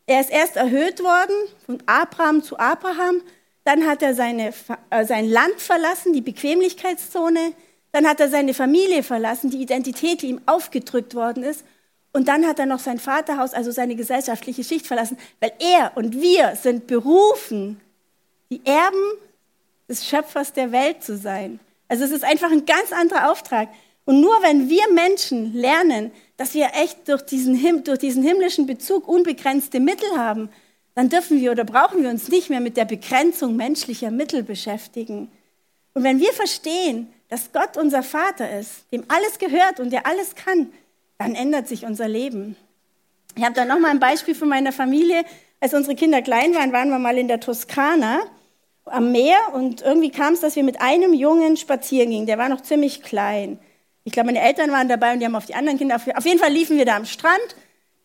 Er 0.06 0.20
ist 0.20 0.30
erst 0.30 0.54
erhöht 0.54 1.02
worden, 1.02 1.34
von 1.66 1.82
Abraham 1.86 2.44
zu 2.44 2.60
Abraham. 2.60 3.22
Dann 3.64 3.88
hat 3.88 4.02
er 4.02 4.14
seine, 4.14 4.52
äh, 4.90 5.04
sein 5.04 5.28
Land 5.28 5.56
verlassen, 5.56 6.12
die 6.12 6.20
Bequemlichkeitszone. 6.20 7.52
Dann 7.90 8.06
hat 8.06 8.20
er 8.20 8.28
seine 8.28 8.54
Familie 8.54 9.02
verlassen, 9.02 9.50
die 9.50 9.62
Identität, 9.62 10.22
die 10.22 10.28
ihm 10.28 10.42
aufgedrückt 10.46 11.16
worden 11.16 11.42
ist. 11.42 11.64
Und 12.12 12.28
dann 12.28 12.46
hat 12.46 12.60
er 12.60 12.66
noch 12.66 12.78
sein 12.78 13.00
Vaterhaus, 13.00 13.52
also 13.52 13.72
seine 13.72 13.96
gesellschaftliche 13.96 14.62
Schicht 14.62 14.86
verlassen, 14.86 15.18
weil 15.40 15.54
er 15.58 15.96
und 15.96 16.20
wir 16.20 16.54
sind 16.54 16.86
berufen, 16.86 17.80
die 18.48 18.64
Erben 18.64 19.18
des 19.88 20.06
Schöpfers 20.06 20.52
der 20.52 20.70
Welt 20.70 21.02
zu 21.02 21.16
sein. 21.16 21.58
Also 21.90 22.04
es 22.04 22.12
ist 22.12 22.24
einfach 22.24 22.52
ein 22.52 22.66
ganz 22.66 22.92
anderer 22.92 23.32
Auftrag. 23.32 23.68
Und 24.04 24.20
nur 24.20 24.42
wenn 24.42 24.68
wir 24.68 24.88
Menschen 24.92 25.52
lernen, 25.52 26.12
dass 26.36 26.54
wir 26.54 26.70
echt 26.80 27.08
durch 27.08 27.22
diesen, 27.22 27.84
durch 27.84 27.98
diesen 27.98 28.22
himmlischen 28.22 28.66
Bezug 28.66 29.08
unbegrenzte 29.08 29.80
Mittel 29.80 30.08
haben, 30.16 30.50
dann 30.94 31.08
dürfen 31.08 31.40
wir 31.40 31.50
oder 31.50 31.64
brauchen 31.64 32.02
wir 32.02 32.10
uns 32.10 32.28
nicht 32.28 32.48
mehr 32.48 32.60
mit 32.60 32.76
der 32.76 32.84
Begrenzung 32.84 33.56
menschlicher 33.56 34.12
Mittel 34.12 34.44
beschäftigen. 34.44 35.32
Und 35.92 36.04
wenn 36.04 36.20
wir 36.20 36.32
verstehen, 36.32 37.08
dass 37.28 37.50
Gott 37.52 37.76
unser 37.76 38.04
Vater 38.04 38.58
ist, 38.58 38.84
dem 38.92 39.04
alles 39.08 39.40
gehört 39.40 39.80
und 39.80 39.90
der 39.90 40.06
alles 40.06 40.36
kann, 40.36 40.72
dann 41.18 41.34
ändert 41.34 41.66
sich 41.66 41.84
unser 41.84 42.06
Leben. 42.06 42.54
Ich 43.34 43.42
habe 43.42 43.54
da 43.54 43.64
noch 43.64 43.80
mal 43.80 43.90
ein 43.90 44.00
Beispiel 44.00 44.36
von 44.36 44.48
meiner 44.48 44.72
Familie. 44.72 45.24
Als 45.58 45.74
unsere 45.74 45.96
Kinder 45.96 46.22
klein 46.22 46.54
waren, 46.54 46.72
waren 46.72 46.90
wir 46.90 47.00
mal 47.00 47.18
in 47.18 47.26
der 47.26 47.40
Toskana 47.40 48.20
am 48.90 49.12
Meer 49.12 49.38
und 49.52 49.82
irgendwie 49.82 50.10
kam 50.10 50.34
es, 50.34 50.40
dass 50.40 50.56
wir 50.56 50.64
mit 50.64 50.80
einem 50.80 51.12
Jungen 51.12 51.56
spazieren 51.56 52.10
gingen. 52.10 52.26
Der 52.26 52.38
war 52.38 52.48
noch 52.48 52.60
ziemlich 52.60 53.02
klein. 53.02 53.58
Ich 54.04 54.12
glaube, 54.12 54.26
meine 54.26 54.40
Eltern 54.40 54.70
waren 54.70 54.88
dabei 54.88 55.12
und 55.12 55.20
die 55.20 55.26
haben 55.26 55.34
auf 55.34 55.46
die 55.46 55.54
anderen 55.54 55.78
Kinder. 55.78 55.96
Auf 55.96 56.26
jeden 56.26 56.38
Fall 56.38 56.52
liefen 56.52 56.76
wir 56.76 56.84
da 56.84 56.96
am 56.96 57.04
Strand. 57.04 57.56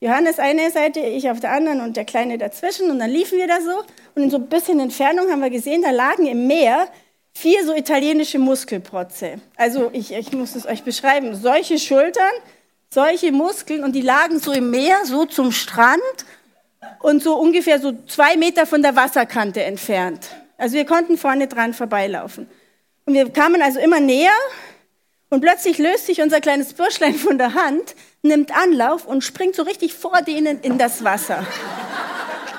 Johannes 0.01 0.39
eine 0.39 0.69
Seite, 0.71 0.99
ich 0.99 1.29
auf 1.29 1.39
der 1.39 1.51
anderen 1.51 1.81
und 1.81 1.97
der 1.97 2.05
Kleine 2.05 2.37
dazwischen. 2.37 2.91
Und 2.91 2.99
dann 2.99 3.09
liefen 3.09 3.37
wir 3.37 3.47
da 3.47 3.61
so. 3.61 3.83
Und 4.13 4.23
in 4.23 4.29
so 4.29 4.37
ein 4.37 4.47
bisschen 4.47 4.79
Entfernung 4.79 5.31
haben 5.31 5.41
wir 5.41 5.49
gesehen, 5.49 5.81
da 5.81 5.91
lagen 5.91 6.27
im 6.27 6.47
Meer 6.47 6.87
vier 7.33 7.65
so 7.65 7.73
italienische 7.73 8.39
Muskelprotze. 8.39 9.39
Also 9.55 9.89
ich, 9.93 10.13
ich 10.13 10.31
muss 10.33 10.55
es 10.55 10.65
euch 10.65 10.83
beschreiben. 10.83 11.35
Solche 11.35 11.79
Schultern, 11.79 12.31
solche 12.89 13.31
Muskeln 13.31 13.83
und 13.83 13.93
die 13.93 14.01
lagen 14.01 14.39
so 14.39 14.51
im 14.51 14.69
Meer, 14.69 14.97
so 15.05 15.25
zum 15.25 15.51
Strand 15.51 16.01
und 17.01 17.23
so 17.23 17.35
ungefähr 17.37 17.79
so 17.79 17.93
zwei 18.07 18.35
Meter 18.35 18.65
von 18.65 18.81
der 18.81 18.95
Wasserkante 18.95 19.63
entfernt. 19.63 20.29
Also 20.57 20.75
wir 20.75 20.85
konnten 20.85 21.17
vorne 21.17 21.47
dran 21.47 21.73
vorbeilaufen. 21.73 22.49
Und 23.05 23.13
wir 23.13 23.29
kamen 23.31 23.61
also 23.61 23.79
immer 23.79 23.99
näher 23.99 24.31
und 25.29 25.41
plötzlich 25.41 25.77
löst 25.77 26.05
sich 26.05 26.21
unser 26.21 26.41
kleines 26.41 26.73
Bürschlein 26.73 27.15
von 27.15 27.37
der 27.37 27.53
Hand, 27.53 27.95
nimmt 28.21 28.55
Anlauf 28.55 29.05
und 29.05 29.23
springt 29.23 29.55
so 29.55 29.63
richtig 29.63 29.93
vor 29.93 30.21
denen 30.21 30.61
in 30.61 30.77
das 30.77 31.03
Wasser. 31.03 31.45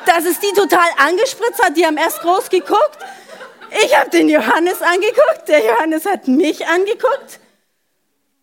Dass 0.04 0.24
es 0.24 0.38
die 0.38 0.52
total 0.54 0.88
angespritzt 0.98 1.62
hat, 1.62 1.76
die 1.76 1.84
haben 1.84 1.96
erst 1.96 2.20
groß 2.20 2.50
geguckt. 2.50 2.98
Ich 3.84 3.98
habe 3.98 4.10
den 4.10 4.28
Johannes 4.28 4.80
angeguckt, 4.82 5.48
der 5.48 5.64
Johannes 5.64 6.06
hat 6.06 6.28
mich 6.28 6.66
angeguckt. 6.66 7.40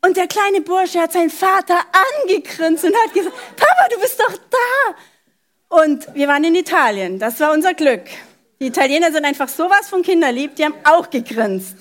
Und 0.06 0.18
der 0.18 0.28
kleine 0.28 0.60
Bursche 0.60 1.00
hat 1.00 1.14
seinen 1.14 1.30
Vater 1.30 1.80
angegrinst 2.22 2.84
und 2.84 2.94
hat 2.94 3.14
gesagt, 3.14 3.36
Papa, 3.56 3.88
du 3.94 4.02
bist 4.02 4.20
doch 4.20 4.34
da. 4.50 5.78
Und 5.78 6.14
wir 6.14 6.28
waren 6.28 6.44
in 6.44 6.56
Italien, 6.56 7.20
das 7.20 7.40
war 7.40 7.54
unser 7.54 7.74
Glück. 7.74 8.04
Die 8.64 8.68
Italiener 8.68 9.12
sind 9.12 9.26
einfach 9.26 9.50
sowas 9.50 9.90
von 9.90 10.04
kinderlieb, 10.04 10.56
die 10.56 10.64
haben 10.64 10.76
auch 10.86 11.10
gegrinst. 11.10 11.76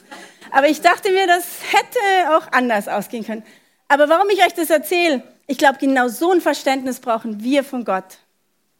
Aber 0.50 0.68
ich 0.68 0.80
dachte 0.80 1.12
mir, 1.12 1.28
das 1.28 1.44
hätte 1.70 2.36
auch 2.36 2.50
anders 2.50 2.88
ausgehen 2.88 3.24
können. 3.24 3.44
Aber 3.86 4.08
warum 4.08 4.28
ich 4.30 4.44
euch 4.44 4.52
das 4.54 4.68
erzähle, 4.68 5.22
ich 5.46 5.58
glaube, 5.58 5.78
genau 5.78 6.08
so 6.08 6.32
ein 6.32 6.40
Verständnis 6.40 6.98
brauchen 6.98 7.40
wir 7.44 7.62
von 7.62 7.84
Gott. 7.84 8.18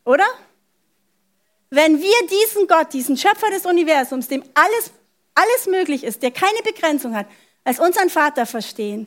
Oder? 0.05 0.25
Wenn 1.71 2.03
wir 2.03 2.13
diesen 2.29 2.67
Gott, 2.67 2.93
diesen 2.93 3.17
Schöpfer 3.17 3.51
des 3.51 3.67
Universums, 3.67 4.27
dem 4.27 4.43
alles, 4.55 4.91
alles 5.37 5.69
möglich 5.69 6.03
ist, 6.03 6.25
der 6.25 6.33
keine 6.33 6.61
Begrenzung 6.65 7.15
hat, 7.15 7.27
als 7.63 7.79
unseren 7.79 8.11
Vater 8.11 8.47
verstehen, 8.47 9.07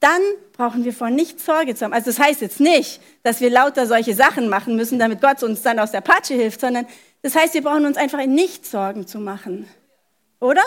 dann 0.00 0.20
brauchen 0.52 0.84
wir 0.84 0.92
vor 0.92 1.08
nichts 1.08 1.46
Sorge 1.46 1.74
zu 1.74 1.86
haben. 1.86 1.94
Also 1.94 2.10
das 2.10 2.18
heißt 2.18 2.42
jetzt 2.42 2.60
nicht, 2.60 3.00
dass 3.22 3.40
wir 3.40 3.48
lauter 3.48 3.86
solche 3.86 4.14
Sachen 4.14 4.50
machen 4.50 4.76
müssen, 4.76 4.98
damit 4.98 5.22
Gott 5.22 5.42
uns 5.42 5.62
dann 5.62 5.78
aus 5.78 5.92
der 5.92 6.02
Patsche 6.02 6.34
hilft, 6.34 6.60
sondern 6.60 6.86
das 7.24 7.34
heißt, 7.34 7.54
wir 7.54 7.62
brauchen 7.62 7.86
uns 7.86 7.96
einfach 7.96 8.18
in 8.18 8.34
nichts 8.34 8.70
Sorgen 8.70 9.06
zu 9.06 9.18
machen. 9.18 9.66
Oder? 10.40 10.62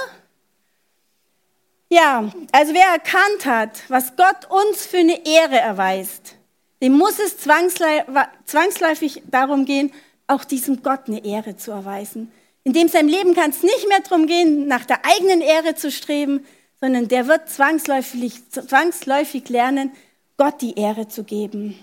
Ja, 1.87 2.31
also 2.51 2.73
wer 2.73 2.87
erkannt 2.87 3.45
hat, 3.45 3.83
was 3.89 4.15
Gott 4.15 4.49
uns 4.49 4.83
für 4.87 4.97
eine 4.97 5.23
Ehre 5.23 5.59
erweist, 5.59 6.35
dem 6.81 6.93
muss 6.93 7.19
es 7.19 7.37
zwangsläufig 7.37 9.21
darum 9.27 9.65
gehen, 9.65 9.93
auch 10.25 10.43
diesem 10.43 10.81
Gott 10.81 11.01
eine 11.05 11.23
Ehre 11.23 11.57
zu 11.57 11.69
erweisen. 11.69 12.31
In 12.63 12.73
dem 12.73 12.87
seinem 12.87 13.07
Leben 13.07 13.35
kann 13.35 13.51
es 13.51 13.61
nicht 13.61 13.87
mehr 13.87 13.99
darum 13.99 14.25
gehen, 14.25 14.67
nach 14.67 14.85
der 14.85 15.05
eigenen 15.05 15.41
Ehre 15.41 15.75
zu 15.75 15.91
streben, 15.91 16.43
sondern 16.81 17.07
der 17.07 17.27
wird 17.27 17.49
zwangsläufig, 17.49 18.49
zwangsläufig 18.49 19.47
lernen, 19.49 19.91
Gott 20.37 20.59
die 20.61 20.75
Ehre 20.75 21.07
zu 21.07 21.23
geben. 21.23 21.77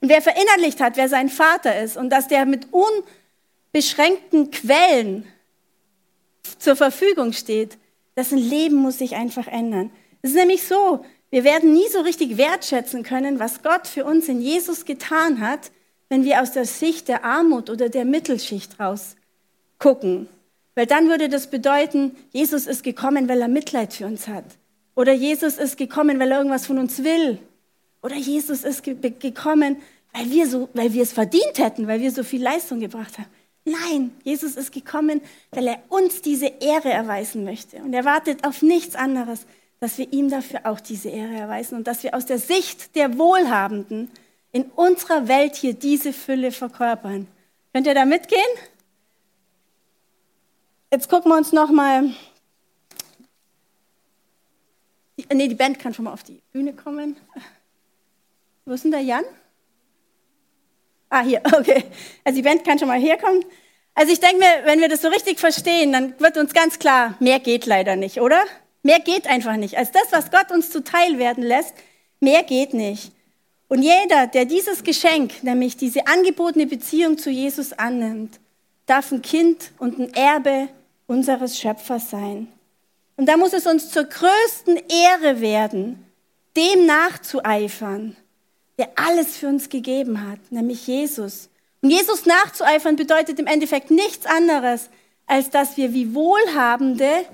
Und 0.00 0.08
wer 0.08 0.22
verinnerlicht 0.22 0.80
hat, 0.80 0.96
wer 0.96 1.08
sein 1.08 1.28
Vater 1.28 1.80
ist 1.80 1.96
und 1.96 2.10
dass 2.10 2.28
der 2.28 2.46
mit 2.46 2.68
unbeschränkten 3.72 4.50
Quellen 4.50 5.24
zur 6.58 6.76
Verfügung 6.76 7.32
steht, 7.32 7.78
dessen 8.16 8.38
Leben 8.38 8.76
muss 8.76 8.98
sich 8.98 9.14
einfach 9.14 9.46
ändern. 9.46 9.90
Es 10.20 10.30
ist 10.30 10.36
nämlich 10.36 10.62
so, 10.64 11.04
wir 11.30 11.44
werden 11.44 11.72
nie 11.72 11.88
so 11.88 12.00
richtig 12.00 12.36
wertschätzen 12.36 13.02
können, 13.02 13.38
was 13.38 13.62
Gott 13.62 13.86
für 13.86 14.04
uns 14.04 14.28
in 14.28 14.42
Jesus 14.42 14.84
getan 14.84 15.40
hat, 15.40 15.72
wenn 16.10 16.24
wir 16.24 16.42
aus 16.42 16.52
der 16.52 16.66
Sicht 16.66 17.08
der 17.08 17.24
Armut 17.24 17.70
oder 17.70 17.88
der 17.88 18.04
Mittelschicht 18.04 18.78
raus 18.78 19.16
gucken. 19.78 20.28
Weil 20.74 20.86
dann 20.86 21.08
würde 21.08 21.28
das 21.28 21.48
bedeuten, 21.48 22.14
Jesus 22.30 22.66
ist 22.66 22.84
gekommen, 22.84 23.28
weil 23.28 23.40
er 23.40 23.48
Mitleid 23.48 23.94
für 23.94 24.06
uns 24.06 24.28
hat. 24.28 24.44
Oder 24.94 25.12
Jesus 25.12 25.56
ist 25.56 25.78
gekommen, 25.78 26.20
weil 26.20 26.30
er 26.30 26.38
irgendwas 26.38 26.66
von 26.66 26.78
uns 26.78 27.02
will. 27.02 27.38
Oder 28.02 28.16
Jesus 28.16 28.64
ist 28.64 28.82
ge 28.82 28.94
gekommen, 28.94 29.76
weil 30.12 30.30
wir, 30.30 30.46
so, 30.46 30.68
weil 30.74 30.92
wir 30.92 31.02
es 31.02 31.12
verdient 31.12 31.58
hätten, 31.58 31.88
weil 31.88 32.00
wir 32.00 32.10
so 32.10 32.22
viel 32.22 32.42
Leistung 32.42 32.80
gebracht 32.80 33.18
haben. 33.18 33.28
Nein, 33.64 34.12
Jesus 34.24 34.56
ist 34.56 34.72
gekommen, 34.72 35.20
weil 35.50 35.68
er 35.68 35.82
uns 35.88 36.20
diese 36.20 36.46
Ehre 36.46 36.90
erweisen 36.90 37.44
möchte. 37.44 37.76
Und 37.78 37.94
er 37.94 38.04
wartet 38.04 38.44
auf 38.44 38.62
nichts 38.62 38.96
anderes, 38.96 39.46
dass 39.78 39.98
wir 39.98 40.12
ihm 40.12 40.30
dafür 40.30 40.60
auch 40.64 40.80
diese 40.80 41.08
Ehre 41.10 41.34
erweisen 41.34 41.76
und 41.76 41.86
dass 41.86 42.02
wir 42.02 42.14
aus 42.14 42.26
der 42.26 42.38
Sicht 42.38 42.96
der 42.96 43.18
Wohlhabenden 43.18 44.10
in 44.52 44.64
unserer 44.64 45.28
Welt 45.28 45.56
hier 45.56 45.74
diese 45.74 46.12
Fülle 46.12 46.52
verkörpern. 46.52 47.26
Könnt 47.72 47.86
ihr 47.86 47.94
da 47.94 48.04
mitgehen? 48.04 48.40
Jetzt 50.90 51.08
gucken 51.08 51.30
wir 51.30 51.36
uns 51.36 51.52
nochmal. 51.52 52.12
Nee, 55.32 55.48
die 55.48 55.54
Band 55.54 55.78
kann 55.78 55.94
schon 55.94 56.04
mal 56.04 56.12
auf 56.12 56.22
die 56.22 56.42
Bühne 56.52 56.74
kommen. 56.74 57.16
Wo 58.64 58.72
ist 58.72 58.84
denn 58.84 58.90
der 58.90 59.00
Jan? 59.00 59.24
Ah, 61.12 61.22
hier, 61.22 61.42
okay. 61.52 61.84
Also 62.24 62.36
die 62.36 62.42
Band 62.42 62.64
kann 62.64 62.78
schon 62.78 62.88
mal 62.88 62.98
herkommen. 62.98 63.44
Also 63.94 64.10
ich 64.14 64.20
denke 64.20 64.38
mir, 64.38 64.64
wenn 64.64 64.80
wir 64.80 64.88
das 64.88 65.02
so 65.02 65.08
richtig 65.08 65.38
verstehen, 65.38 65.92
dann 65.92 66.18
wird 66.18 66.38
uns 66.38 66.54
ganz 66.54 66.78
klar, 66.78 67.16
mehr 67.20 67.38
geht 67.38 67.66
leider 67.66 67.96
nicht, 67.96 68.22
oder? 68.22 68.42
Mehr 68.82 68.98
geht 68.98 69.26
einfach 69.26 69.56
nicht. 69.56 69.76
Als 69.76 69.92
das, 69.92 70.04
was 70.10 70.30
Gott 70.30 70.50
uns 70.50 70.70
zuteil 70.70 71.18
werden 71.18 71.44
lässt, 71.44 71.74
mehr 72.18 72.42
geht 72.42 72.72
nicht. 72.72 73.12
Und 73.68 73.82
jeder, 73.82 74.26
der 74.26 74.46
dieses 74.46 74.84
Geschenk, 74.84 75.42
nämlich 75.44 75.76
diese 75.76 76.06
angebotene 76.06 76.66
Beziehung 76.66 77.18
zu 77.18 77.28
Jesus 77.28 77.74
annimmt, 77.74 78.40
darf 78.86 79.12
ein 79.12 79.20
Kind 79.20 79.70
und 79.78 79.98
ein 79.98 80.14
Erbe 80.14 80.68
unseres 81.06 81.58
Schöpfers 81.58 82.08
sein. 82.08 82.48
Und 83.18 83.26
da 83.26 83.36
muss 83.36 83.52
es 83.52 83.66
uns 83.66 83.90
zur 83.90 84.04
größten 84.04 84.80
Ehre 84.88 85.42
werden, 85.42 86.06
dem 86.56 86.86
nachzueifern, 86.86 88.16
der 88.78 88.90
alles 88.96 89.36
für 89.36 89.48
uns 89.48 89.68
gegeben 89.68 90.28
hat, 90.28 90.38
nämlich 90.50 90.86
Jesus. 90.86 91.48
Und 91.82 91.90
Jesus 91.90 92.26
nachzueifern 92.26 92.96
bedeutet 92.96 93.38
im 93.38 93.46
Endeffekt 93.46 93.90
nichts 93.90 94.26
anderes, 94.26 94.88
als 95.26 95.50
dass 95.50 95.76
wir 95.76 95.92
wie 95.92 96.14
Wohlhabende 96.14 97.24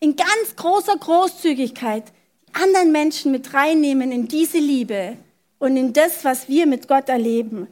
in 0.00 0.16
ganz 0.16 0.56
großer 0.56 0.96
Großzügigkeit 0.96 2.04
anderen 2.52 2.92
Menschen 2.92 3.32
mit 3.32 3.54
reinnehmen 3.54 4.12
in 4.12 4.28
diese 4.28 4.58
Liebe 4.58 5.16
und 5.58 5.76
in 5.76 5.92
das, 5.92 6.24
was 6.24 6.48
wir 6.48 6.66
mit 6.66 6.88
Gott 6.88 7.08
erleben. 7.08 7.68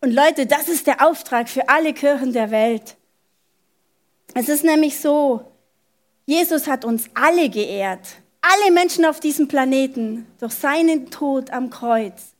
Und 0.00 0.12
Leute, 0.12 0.46
das 0.46 0.68
ist 0.68 0.86
der 0.86 1.06
Auftrag 1.06 1.48
für 1.48 1.68
alle 1.68 1.92
Kirchen 1.92 2.32
der 2.32 2.50
Welt. 2.50 2.96
Es 4.34 4.48
ist 4.48 4.64
nämlich 4.64 4.98
so, 4.98 5.42
Jesus 6.26 6.66
hat 6.66 6.84
uns 6.84 7.04
alle 7.14 7.48
geehrt, 7.48 8.06
alle 8.40 8.72
Menschen 8.72 9.04
auf 9.04 9.20
diesem 9.20 9.48
Planeten, 9.48 10.26
durch 10.38 10.52
seinen 10.52 11.10
Tod 11.10 11.50
am 11.50 11.70
Kreuz. 11.70 12.34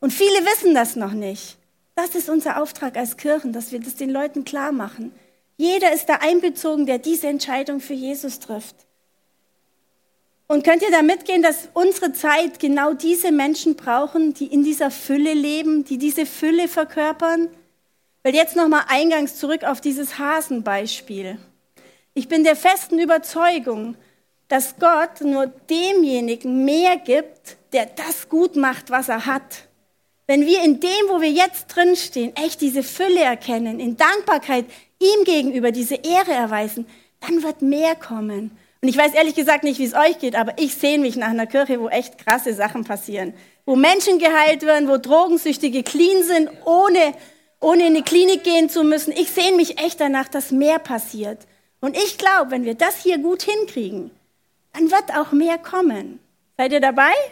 Und 0.00 0.12
viele 0.12 0.44
wissen 0.46 0.74
das 0.74 0.96
noch 0.96 1.12
nicht. 1.12 1.56
Das 1.94 2.14
ist 2.14 2.28
unser 2.28 2.62
Auftrag 2.62 2.96
als 2.96 3.16
Kirchen, 3.16 3.52
dass 3.52 3.72
wir 3.72 3.80
das 3.80 3.96
den 3.96 4.10
Leuten 4.10 4.44
klar 4.44 4.70
machen. 4.72 5.12
Jeder 5.56 5.92
ist 5.92 6.08
da 6.08 6.14
einbezogen, 6.20 6.86
der 6.86 6.98
diese 6.98 7.26
Entscheidung 7.26 7.80
für 7.80 7.94
Jesus 7.94 8.38
trifft. 8.38 8.76
Und 10.46 10.64
könnt 10.64 10.82
ihr 10.82 10.90
da 10.90 11.02
mitgehen, 11.02 11.42
dass 11.42 11.68
unsere 11.74 12.12
Zeit 12.12 12.58
genau 12.58 12.94
diese 12.94 13.32
Menschen 13.32 13.76
brauchen, 13.76 14.32
die 14.32 14.46
in 14.46 14.64
dieser 14.64 14.90
Fülle 14.90 15.34
leben, 15.34 15.84
die 15.84 15.98
diese 15.98 16.24
Fülle 16.24 16.68
verkörpern? 16.68 17.48
Weil 18.22 18.34
jetzt 18.34 18.56
nochmal 18.56 18.84
eingangs 18.88 19.36
zurück 19.36 19.64
auf 19.64 19.80
dieses 19.80 20.18
Hasenbeispiel. 20.18 21.38
Ich 22.14 22.28
bin 22.28 22.44
der 22.44 22.56
festen 22.56 22.98
Überzeugung, 22.98 23.96
dass 24.48 24.76
Gott 24.78 25.20
nur 25.20 25.48
demjenigen 25.68 26.64
mehr 26.64 26.96
gibt, 26.96 27.58
der 27.72 27.86
das 27.86 28.28
gut 28.28 28.56
macht, 28.56 28.90
was 28.90 29.08
er 29.08 29.26
hat. 29.26 29.67
Wenn 30.28 30.46
wir 30.46 30.62
in 30.62 30.78
dem, 30.78 31.08
wo 31.08 31.20
wir 31.20 31.30
jetzt 31.30 31.66
drinstehen, 31.66 32.36
echt 32.36 32.60
diese 32.60 32.84
Fülle 32.84 33.20
erkennen, 33.20 33.80
in 33.80 33.96
Dankbarkeit 33.96 34.66
ihm 35.00 35.24
gegenüber 35.24 35.72
diese 35.72 35.96
Ehre 35.96 36.32
erweisen, 36.32 36.86
dann 37.20 37.42
wird 37.42 37.62
mehr 37.62 37.96
kommen. 37.96 38.56
Und 38.80 38.88
ich 38.88 38.96
weiß 38.96 39.14
ehrlich 39.14 39.34
gesagt 39.34 39.64
nicht, 39.64 39.80
wie 39.80 39.84
es 39.84 39.94
euch 39.94 40.20
geht, 40.20 40.36
aber 40.36 40.52
ich 40.58 40.76
sehe 40.76 41.00
mich 41.00 41.16
nach 41.16 41.30
einer 41.30 41.46
Kirche, 41.46 41.80
wo 41.80 41.88
echt 41.88 42.18
krasse 42.18 42.54
Sachen 42.54 42.84
passieren. 42.84 43.34
Wo 43.66 43.74
Menschen 43.74 44.20
geheilt 44.20 44.62
werden, 44.62 44.88
wo 44.88 44.98
Drogensüchtige 44.98 45.82
clean 45.82 46.22
sind, 46.22 46.48
ohne 46.64 47.14
ohne 47.60 47.88
in 47.88 47.94
die 47.94 48.02
Klinik 48.02 48.44
gehen 48.44 48.68
zu 48.68 48.84
müssen. 48.84 49.12
Ich 49.12 49.30
sehne 49.30 49.56
mich 49.56 49.78
echt 49.78 50.00
danach, 50.00 50.28
dass 50.28 50.50
mehr 50.50 50.78
passiert. 50.78 51.46
Und 51.80 51.96
ich 51.96 52.18
glaube, 52.18 52.50
wenn 52.50 52.64
wir 52.64 52.74
das 52.74 53.02
hier 53.02 53.18
gut 53.18 53.42
hinkriegen, 53.42 54.10
dann 54.72 54.90
wird 54.90 55.14
auch 55.16 55.32
mehr 55.32 55.58
kommen. 55.58 56.20
Seid 56.56 56.72
ihr 56.72 56.80
dabei? 56.80 57.12